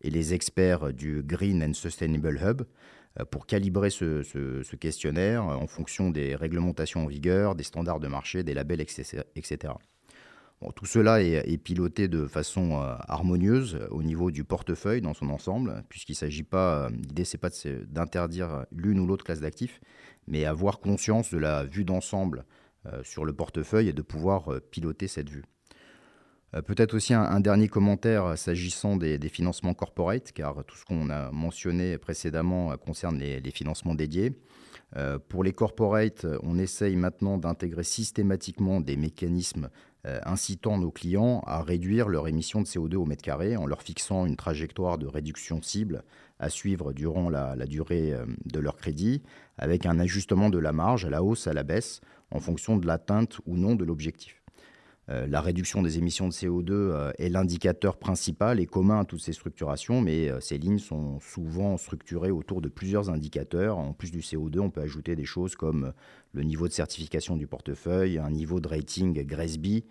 et 0.00 0.10
les 0.10 0.34
experts 0.34 0.92
du 0.92 1.22
Green 1.22 1.62
and 1.62 1.74
Sustainable 1.74 2.40
Hub 2.42 2.62
pour 3.32 3.46
calibrer 3.46 3.90
ce, 3.90 4.76
questionnaire 4.76 5.42
en 5.44 5.66
fonction 5.66 6.10
des 6.10 6.36
réglementations 6.36 7.02
en 7.02 7.06
vigueur, 7.06 7.56
des 7.56 7.64
standards 7.64 7.98
de 7.98 8.06
marché, 8.06 8.44
des 8.44 8.54
labels, 8.54 8.80
etc. 8.80 9.72
tout 10.74 10.86
cela 10.86 11.22
est, 11.22 11.58
piloté 11.58 12.08
de 12.08 12.26
façon 12.26 12.80
harmonieuse 13.08 13.78
au 13.90 14.02
niveau 14.02 14.30
du 14.30 14.44
portefeuille 14.44 15.00
dans 15.00 15.14
son 15.14 15.30
ensemble, 15.30 15.84
puisqu'il 15.88 16.12
ne 16.12 16.16
s'agit 16.16 16.42
pas, 16.42 16.88
l'idée 16.90 17.24
c'est 17.24 17.38
pas 17.38 17.50
d'interdire 17.86 18.66
l'une 18.72 18.98
ou 18.98 19.06
l'autre 19.06 19.24
classe 19.24 19.40
d'actifs, 19.40 19.80
mais 20.26 20.44
avoir 20.44 20.80
conscience 20.80 21.32
de 21.32 21.38
la 21.38 21.64
vue 21.64 21.84
d'ensemble 21.84 22.44
euh, 22.86 23.02
sur 23.02 23.24
le 23.24 23.32
portefeuille 23.32 23.88
et 23.88 23.92
de 23.92 24.02
pouvoir 24.02 24.52
euh, 24.52 24.60
piloter 24.60 25.08
cette 25.08 25.28
vue. 25.28 25.44
Euh, 26.54 26.62
peut-être 26.62 26.94
aussi 26.94 27.12
un, 27.12 27.40
dernier 27.40 27.66
commentaire 27.66 28.38
s'agissant 28.38 28.96
des, 28.96 29.18
financements 29.28 29.74
corporate, 29.74 30.30
car 30.32 30.64
tout 30.64 30.76
ce 30.76 30.84
qu'on 30.84 31.10
a 31.10 31.30
mentionné 31.32 31.98
précédemment 31.98 32.76
concerne 32.76 33.18
les, 33.18 33.50
financements 33.50 33.94
dédiés. 33.94 34.32
pour 35.28 35.44
les 35.44 35.52
corporate, 35.52 36.24
on 36.42 36.58
essaye 36.58 36.96
maintenant 36.96 37.36
d'intégrer 37.36 37.84
systématiquement 37.84 38.80
des 38.80 38.96
mécanismes 38.96 39.68
incitant 40.24 40.78
nos 40.78 40.90
clients 40.90 41.42
à 41.46 41.62
réduire 41.62 42.08
leur 42.08 42.28
émission 42.28 42.60
de 42.60 42.66
CO2 42.66 42.96
au 42.96 43.04
mètre 43.04 43.22
carré 43.22 43.56
en 43.56 43.66
leur 43.66 43.82
fixant 43.82 44.26
une 44.26 44.36
trajectoire 44.36 44.98
de 44.98 45.06
réduction 45.06 45.62
cible 45.62 46.02
à 46.38 46.50
suivre 46.50 46.92
durant 46.92 47.30
la, 47.30 47.56
durée 47.66 48.12
euh, 48.12 48.24
de 48.44 48.60
leur 48.60 48.76
crédit, 48.76 49.22
avec 49.56 49.86
un 49.86 49.98
ajustement 49.98 50.50
de 50.50 50.58
la 50.58 50.72
marge 50.72 51.04
à 51.04 51.10
la 51.10 51.22
hausse, 51.22 51.46
à 51.46 51.52
la 51.52 51.62
baisse, 51.62 52.00
en 52.30 52.40
fonction 52.40 52.76
de 52.76 52.86
l'atteinte 52.86 53.40
ou 53.46 53.56
non 53.56 53.74
de 53.74 53.84
l'objectif. 53.84 54.37
Euh, 55.10 55.26
la 55.26 55.40
réduction 55.40 55.80
des 55.80 55.96
émissions 55.96 56.28
de 56.28 56.32
CO2 56.32 56.70
euh, 56.70 57.12
est 57.18 57.30
l'indicateur 57.30 57.96
principal 57.96 58.60
et 58.60 58.66
commun 58.66 59.00
à 59.00 59.04
toutes 59.06 59.22
ces 59.22 59.32
structurations, 59.32 60.02
mais 60.02 60.28
euh, 60.28 60.38
ces 60.40 60.58
lignes 60.58 60.78
sont 60.78 61.18
souvent 61.20 61.78
structurées 61.78 62.30
autour 62.30 62.60
de 62.60 62.68
plusieurs 62.68 63.08
indicateurs. 63.08 63.78
En 63.78 63.94
plus 63.94 64.10
du 64.10 64.20
CO2, 64.20 64.58
on 64.58 64.70
peut 64.70 64.82
ajouter 64.82 65.16
des 65.16 65.24
choses 65.24 65.56
comme 65.56 65.92
le 66.34 66.42
niveau 66.42 66.68
de 66.68 66.72
certification 66.74 67.36
du 67.36 67.46
portefeuille, 67.46 68.18
un 68.18 68.30
niveau 68.30 68.60
de 68.60 68.68
rating 68.68 69.24
GRESB 69.24 69.84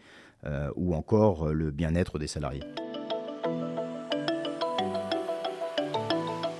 ou 0.76 0.94
encore 0.94 1.52
le 1.52 1.72
bien-être 1.72 2.20
des 2.20 2.28
salariés. 2.28 2.64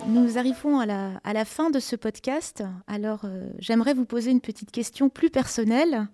Nous 0.08 0.38
arrivons 0.38 0.80
à 0.80 0.86
la, 0.86 1.46
fin 1.46 1.70
de 1.70 1.80
ce 1.80 1.96
podcast. 1.96 2.64
Alors, 2.88 3.22
j'aimerais 3.60 3.94
vous 3.94 4.06
poser 4.06 4.32
une 4.32 4.42
petite 4.42 4.72
question 4.72 5.10
plus 5.10 5.30
personnelle. 5.30 6.10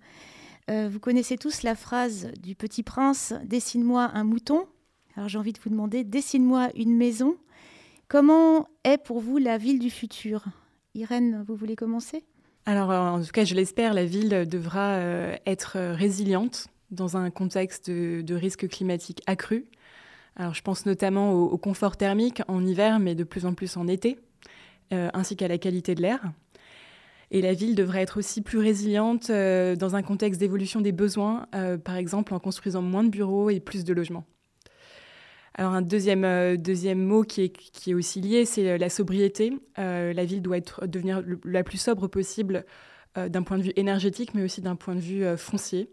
Euh, 0.69 0.87
vous 0.89 0.99
connaissez 0.99 1.37
tous 1.37 1.63
la 1.63 1.75
phrase 1.75 2.31
du 2.41 2.55
petit 2.55 2.83
prince 2.83 3.33
Dessine-moi 3.43 4.11
un 4.13 4.23
mouton. 4.23 4.65
Alors 5.15 5.29
j'ai 5.29 5.37
envie 5.37 5.53
de 5.53 5.59
vous 5.59 5.69
demander 5.69 6.03
Dessine-moi 6.03 6.69
une 6.75 6.95
maison. 6.95 7.35
Comment 8.07 8.69
est 8.83 8.97
pour 8.97 9.19
vous 9.19 9.37
la 9.37 9.57
ville 9.57 9.79
du 9.79 9.89
futur? 9.89 10.45
Irène, 10.95 11.43
vous 11.47 11.55
voulez 11.55 11.75
commencer? 11.75 12.23
Alors 12.65 12.91
en 12.91 13.21
tout 13.21 13.31
cas, 13.31 13.43
je 13.43 13.55
l'espère, 13.55 13.93
la 13.93 14.05
ville 14.05 14.47
devra 14.47 14.93
euh, 14.93 15.35
être 15.45 15.77
résiliente 15.77 16.67
dans 16.91 17.17
un 17.17 17.29
contexte 17.29 17.89
de, 17.89 18.35
risque 18.35 18.67
climatique 18.69 19.21
accru. 19.25 19.65
Alors 20.35 20.53
je 20.53 20.61
pense 20.61 20.85
notamment 20.85 21.33
au, 21.33 21.57
confort 21.57 21.97
thermique 21.97 22.41
en 22.47 22.65
hiver, 22.65 22.99
mais 22.99 23.15
de 23.15 23.23
plus 23.23 23.45
en 23.45 23.53
plus 23.53 23.75
en 23.77 23.87
été, 23.87 24.17
euh, 24.93 25.09
ainsi 25.13 25.35
qu'à 25.35 25.47
la 25.47 25.57
qualité 25.57 25.93
de 25.95 26.01
l'air. 26.01 26.31
Et 27.33 27.41
la 27.41 27.53
ville 27.53 27.73
devrait 27.73 28.03
être 28.03 28.17
aussi 28.17 28.41
plus 28.41 28.59
résiliente 28.59 29.31
euh, 29.31 29.75
dans 29.75 29.95
un 29.95 30.03
contexte 30.03 30.39
d'évolution 30.39 30.81
des 30.81 30.91
besoins, 30.91 31.47
euh, 31.55 31.79
par 31.79 31.95
exemple 31.95 32.35
en 32.35 32.39
construisant 32.39 32.83
moins 32.83 33.03
de 33.03 33.09
bureaux 33.09 33.49
et 33.49 33.59
plus 33.59 33.83
de 33.83 33.91
logements. 33.91 34.23
Alors 35.55 35.73
un 35.73 35.81
deuxième, 35.81 36.25
euh, 36.25 36.95
mot 36.95 37.23
qui 37.23 37.41
est, 37.41 37.49
qui 37.49 37.89
est 37.89 37.93
aussi 37.95 38.21
lié, 38.21 38.45
c'est 38.45 38.77
la 38.77 38.89
sobriété. 38.89 39.51
la 39.77 40.25
ville 40.25 40.43
doit 40.43 40.57
être, 40.57 40.85
devenir 40.85 41.23
la 41.43 41.63
plus 41.63 41.79
sobre 41.79 42.07
possible 42.07 42.65
d'un 43.15 43.43
point 43.43 43.57
de 43.57 43.63
vue 43.63 43.73
énergétique, 43.75 44.33
mais 44.35 44.43
aussi 44.43 44.61
d'un 44.61 44.75
point 44.75 44.95
de 44.95 44.99
vue 44.99 45.25
foncier. 45.37 45.89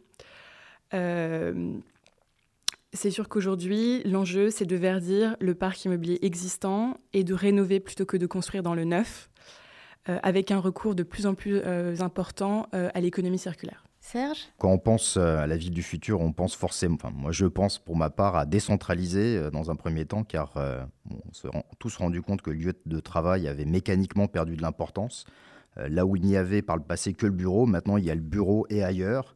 c'est 2.92 3.10
sûr 3.10 3.28
qu'aujourd'hui, 3.28 4.02
l'enjeu, 4.04 4.50
c'est 4.50 4.64
de 4.66 4.76
verdir 4.76 5.36
le 5.40 5.54
parc 5.54 5.84
immobilier 5.84 6.18
existant 6.22 6.98
et 7.12 7.24
de 7.24 7.34
rénover 7.34 7.80
plutôt 7.80 8.06
que 8.06 8.18
de 8.18 8.26
construire 8.26 8.62
dans 8.62 8.74
le 8.74 8.84
neuf. 8.84 9.30
Euh, 10.10 10.18
avec 10.22 10.50
un 10.50 10.58
recours 10.58 10.94
de 10.94 11.02
plus 11.02 11.26
en 11.26 11.34
plus 11.34 11.60
euh, 11.64 11.96
important 12.00 12.68
euh, 12.74 12.88
à 12.94 13.00
l'économie 13.00 13.38
circulaire. 13.38 13.84
Serge? 14.00 14.48
Quand 14.58 14.70
on 14.70 14.78
pense 14.78 15.18
à 15.18 15.46
la 15.46 15.56
ville 15.56 15.72
du 15.72 15.82
futur, 15.82 16.20
on 16.20 16.32
pense 16.32 16.56
forcément, 16.56 16.94
enfin 16.94 17.12
moi 17.14 17.32
je 17.32 17.44
pense 17.44 17.78
pour 17.78 17.96
ma 17.96 18.08
part 18.08 18.34
à 18.34 18.46
décentraliser 18.46 19.50
dans 19.50 19.70
un 19.70 19.76
premier 19.76 20.06
temps, 20.06 20.24
car 20.24 20.54
on 20.56 21.32
s'est 21.34 21.48
tous 21.78 21.96
rendu 21.98 22.22
compte 22.22 22.40
que 22.40 22.48
le 22.50 22.56
lieu 22.56 22.72
de 22.86 23.00
travail 23.00 23.46
avait 23.46 23.66
mécaniquement 23.66 24.26
perdu 24.26 24.56
de 24.56 24.62
l'importance. 24.62 25.26
là 25.76 26.06
où 26.06 26.16
il 26.16 26.24
n'y 26.24 26.38
avait 26.38 26.62
par 26.62 26.78
le 26.78 26.82
passé 26.82 27.12
que 27.12 27.26
le 27.26 27.32
bureau, 27.32 27.66
maintenant 27.66 27.98
il 27.98 28.04
y 28.06 28.10
a 28.10 28.14
le 28.14 28.22
bureau 28.22 28.66
et 28.70 28.82
ailleurs 28.82 29.34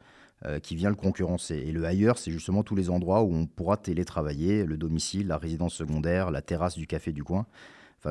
qui 0.62 0.76
vient 0.76 0.88
le 0.88 0.96
concurrencer. 0.96 1.56
Et 1.56 1.70
le 1.70 1.84
ailleurs, 1.84 2.16
c'est 2.16 2.30
justement 2.30 2.62
tous 2.62 2.74
les 2.74 2.88
endroits 2.88 3.22
où 3.22 3.34
on 3.34 3.44
pourra 3.44 3.76
télétravailler, 3.76 4.64
le 4.64 4.78
domicile, 4.78 5.26
la 5.26 5.36
résidence 5.36 5.74
secondaire, 5.74 6.30
la 6.30 6.40
terrasse 6.40 6.78
du 6.78 6.86
café 6.86 7.12
du 7.12 7.22
coin 7.22 7.44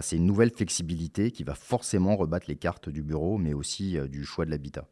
c'est 0.01 0.15
une 0.15 0.25
nouvelle 0.25 0.51
flexibilité 0.51 1.31
qui 1.31 1.43
va 1.43 1.55
forcément 1.55 2.15
rebattre 2.15 2.45
les 2.47 2.55
cartes 2.55 2.89
du 2.89 3.03
bureau, 3.03 3.37
mais 3.37 3.53
aussi 3.53 3.97
euh, 3.97 4.07
du 4.07 4.25
choix 4.25 4.45
de 4.45 4.51
l'habitat. 4.51 4.87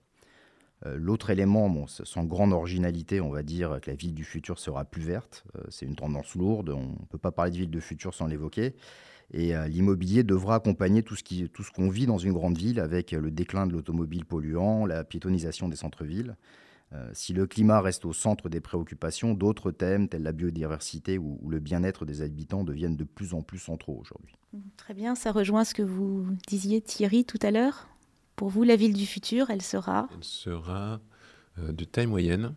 Euh, 0.86 0.96
l'autre 0.98 1.30
élément, 1.30 1.86
sans 1.88 2.24
grande 2.24 2.54
originalité, 2.54 3.22
on 3.22 3.30
va 3.30 3.44
dire 3.44 3.80
que 3.82 3.90
la 3.90 3.96
ville 3.96 4.14
du 4.14 4.24
futur 4.24 4.60
sera 4.60 4.86
plus 4.86 5.02
verte. 5.02 5.44
Euh, 5.56 5.64
c'est 5.70 5.86
une 5.86 5.96
tendance 5.96 6.36
lourde, 6.36 6.70
on 6.70 6.92
ne 6.92 7.06
peut 7.10 7.18
pas 7.18 7.32
parler 7.32 7.52
de 7.52 7.58
ville 7.58 7.72
de 7.72 7.80
futur 7.80 8.14
sans 8.14 8.28
l'évoquer. 8.28 8.76
Et 9.34 9.54
l'immobilier 9.70 10.24
devra 10.24 10.56
accompagner 10.56 11.04
tout 11.04 11.16
ce, 11.16 11.46
tout 11.46 11.64
ce 11.64 11.72
qu'on 11.72 11.88
vit 11.88 12.06
dans 12.06 12.18
une 12.18 12.34
grande 12.34 12.58
ville 12.58 12.82
avec 12.82 13.12
le 13.12 13.32
déclin 13.32 13.66
de 13.66 13.72
l'automobile 13.72 14.26
polluant, 14.26 14.86
la 14.86 15.06
piétonisation 15.06 15.70
des 15.70 15.78
centres-villes. 15.78 16.36
Si 17.14 17.32
le 17.32 17.48
climat 17.48 17.80
reste 17.80 18.04
au 18.04 18.12
centre 18.12 18.50
des 18.50 18.60
préoccupations, 18.60 19.34
d'autres 19.34 19.72
thèmes 19.72 20.10
tels 20.10 20.24
la 20.24 20.34
biodiversité 20.34 21.18
ou 21.18 21.40
le 21.48 21.60
bien-être 21.60 22.06
des 22.06 22.22
habitants 22.22 22.64
deviennent 22.64 22.98
de 22.98 23.06
plus 23.06 23.34
en 23.34 23.42
plus 23.42 23.60
centraux 23.60 23.98
aujourd'hui. 24.00 24.36
Très 24.76 24.94
bien, 24.94 25.16
ça 25.16 25.32
rejoint 25.32 25.64
ce 25.64 25.74
que 25.74 25.84
vous 25.84 26.28
disiez 26.48 26.82
Thierry 26.82 27.24
tout 27.24 27.40
à 27.42 27.52
l'heure. 27.52 27.88
Pour 28.36 28.50
vous, 28.50 28.64
la 28.64 28.76
ville 28.76 28.94
du 28.94 29.06
futur, 29.06 29.50
elle 29.50 29.62
sera 29.62 30.10
Elle 30.16 30.24
sera 30.24 31.00
euh, 31.60 31.72
de 31.72 31.84
taille 31.84 32.08
moyenne. 32.08 32.54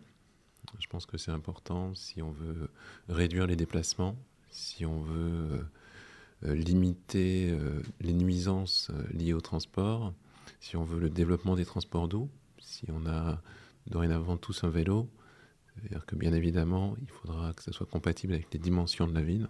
Je 0.79 0.87
pense 0.87 1.05
que 1.05 1.17
c'est 1.17 1.31
important 1.31 1.93
si 1.93 2.21
on 2.21 2.31
veut 2.31 2.69
réduire 3.07 3.47
les 3.47 3.55
déplacements, 3.55 4.15
si 4.49 4.85
on 4.85 4.99
veut 4.99 5.65
euh, 6.43 6.55
limiter 6.55 7.51
euh, 7.51 7.81
les 8.01 8.13
nuisances 8.13 8.91
liées 9.13 9.33
au 9.33 9.41
transport, 9.41 10.13
si 10.59 10.75
on 10.75 10.83
veut 10.83 10.99
le 10.99 11.09
développement 11.09 11.55
des 11.55 11.65
transports 11.65 12.07
doux, 12.07 12.29
si 12.59 12.85
on 12.91 13.05
a 13.05 13.41
dorénavant 13.87 14.37
tous 14.37 14.63
un 14.63 14.69
vélo, 14.69 15.09
c'est-à-dire 15.75 16.05
que 16.05 16.15
bien 16.15 16.33
évidemment, 16.33 16.95
il 17.01 17.09
faudra 17.09 17.53
que 17.53 17.63
ça 17.63 17.71
soit 17.71 17.85
compatible 17.85 18.33
avec 18.33 18.53
les 18.53 18.59
dimensions 18.59 19.07
de 19.07 19.13
la 19.13 19.21
ville. 19.21 19.47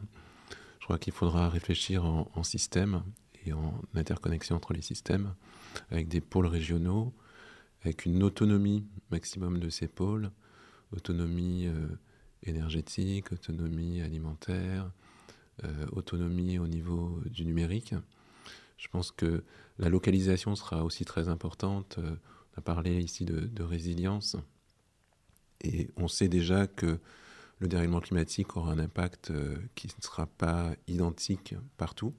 Je 0.79 0.85
crois 0.85 0.97
qu'il 0.97 1.13
faudra 1.13 1.49
réfléchir 1.49 2.05
en, 2.05 2.43
système 2.43 3.03
et 3.45 3.53
en 3.53 3.81
interconnexion 3.95 4.55
entre 4.55 4.73
les 4.73 4.81
systèmes, 4.81 5.33
avec 5.89 6.07
des 6.07 6.21
pôles 6.21 6.47
régionaux, 6.47 7.13
avec 7.81 8.05
une 8.05 8.23
autonomie 8.23 8.85
maximum 9.11 9.59
de 9.59 9.69
ces 9.69 9.87
pôles, 9.87 10.31
autonomie 10.91 11.67
euh, 11.67 11.87
énergétique, 12.43 13.31
autonomie 13.31 14.01
alimentaire, 14.01 14.91
euh, 15.63 15.85
autonomie 15.91 16.59
au 16.59 16.67
niveau 16.67 17.21
du 17.25 17.45
numérique. 17.45 17.95
Je 18.77 18.87
pense 18.87 19.11
que 19.11 19.43
la 19.79 19.89
localisation 19.89 20.55
sera 20.55 20.83
aussi 20.83 21.05
très 21.05 21.29
importante. 21.29 21.97
Euh, 21.97 22.15
on 22.55 22.59
a 22.59 22.61
parlé 22.61 23.01
ici 23.01 23.25
de, 23.25 23.63
résilience. 23.63 24.37
Et 25.61 25.89
on 25.97 26.07
sait 26.07 26.27
déjà 26.27 26.67
que 26.67 26.99
le 27.59 27.67
dérèglement 27.67 28.01
climatique 28.01 28.55
aura 28.57 28.71
un 28.71 28.79
impact 28.79 29.31
euh, 29.31 29.57
qui 29.75 29.87
ne 29.87 30.03
sera 30.03 30.25
pas 30.25 30.73
identique 30.87 31.55
partout. 31.77 32.13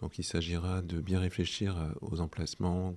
Donc 0.00 0.18
il 0.18 0.24
s'agira 0.24 0.82
de 0.82 1.00
bien 1.00 1.20
réfléchir 1.20 1.78
euh, 1.78 1.90
aux 2.00 2.20
emplacements 2.20 2.96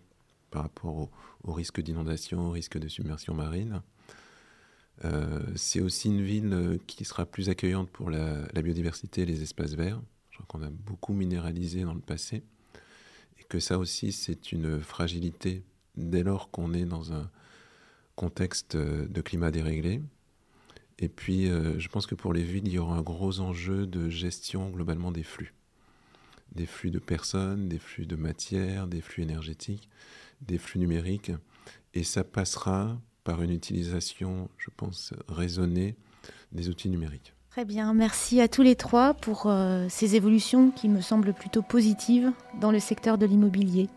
par 0.49 0.63
rapport 0.63 1.09
au, 1.43 1.53
risque 1.53 1.81
d'inondation, 1.81 2.47
au 2.47 2.51
risque 2.51 2.77
de 2.77 2.87
submersion 2.87 3.33
marine. 3.33 3.81
Euh, 5.05 5.41
c'est 5.55 5.81
aussi 5.81 6.07
une 6.07 6.23
ville 6.23 6.79
qui 6.87 7.05
sera 7.05 7.25
plus 7.25 7.49
accueillante 7.49 7.89
pour 7.89 8.09
la, 8.09 8.47
biodiversité 8.61 9.21
et 9.21 9.25
les 9.25 9.43
espaces 9.43 9.73
verts. 9.73 10.01
Je 10.31 10.37
crois 10.37 10.45
qu'on 10.47 10.63
a 10.65 10.69
beaucoup 10.69 11.13
minéralisé 11.13 11.83
dans 11.83 11.93
le 11.93 11.99
passé 12.01 12.43
et 13.39 13.43
que 13.43 13.59
ça 13.59 13.77
aussi 13.77 14.11
c'est 14.11 14.51
une 14.51 14.79
fragilité 14.79 15.63
dès 15.97 16.23
lors 16.23 16.49
qu'on 16.51 16.73
est 16.73 16.85
dans 16.85 17.13
un 17.13 17.29
contexte 18.15 18.77
de 18.77 19.21
climat 19.21 19.51
déréglé. 19.51 20.01
Et 20.99 21.09
puis, 21.09 21.49
euh, 21.49 21.77
je 21.79 21.87
pense 21.89 22.07
que 22.07 22.15
pour 22.15 22.33
les 22.33 22.43
villes, 22.43 22.67
il 22.67 22.73
y 22.73 22.79
aura 22.79 22.95
un 22.95 23.01
gros 23.01 23.39
enjeu 23.39 23.85
de 23.85 24.09
gestion 24.09 24.69
globalement 24.69 25.11
des 25.11 25.23
flux. 25.23 25.53
Des 26.55 26.65
flux 26.65 26.89
de 26.89 26.99
personnes, 26.99 27.67
des 27.67 27.77
flux 27.77 28.07
de 28.07 28.15
matières, 28.15 28.87
des 28.87 29.01
flux 29.01 29.23
énergétiques, 29.23 29.89
des 30.41 30.57
flux 30.57 30.79
numériques. 30.79 31.31
Et 31.93 32.03
ça 32.03 32.23
passera 32.23 32.99
par 33.23 33.43
une 33.43 33.51
utilisation, 33.51 34.49
je 34.57 34.69
pense, 34.75 35.13
raisonnée 35.27 35.95
des 36.51 36.69
outils 36.69 36.89
numériques. 36.89 37.33
Très 37.51 37.65
bien, 37.65 37.93
merci 37.93 38.39
à 38.39 38.47
tous 38.47 38.61
les 38.61 38.75
trois 38.75 39.13
pour 39.13 39.47
euh, 39.47 39.87
ces 39.89 40.15
évolutions 40.15 40.71
qui 40.71 40.89
me 40.89 41.01
semblent 41.01 41.33
plutôt 41.33 41.61
positives 41.61 42.31
dans 42.61 42.71
le 42.71 42.79
secteur 42.79 43.17
de 43.17 43.25
l'immobilier. 43.25 43.89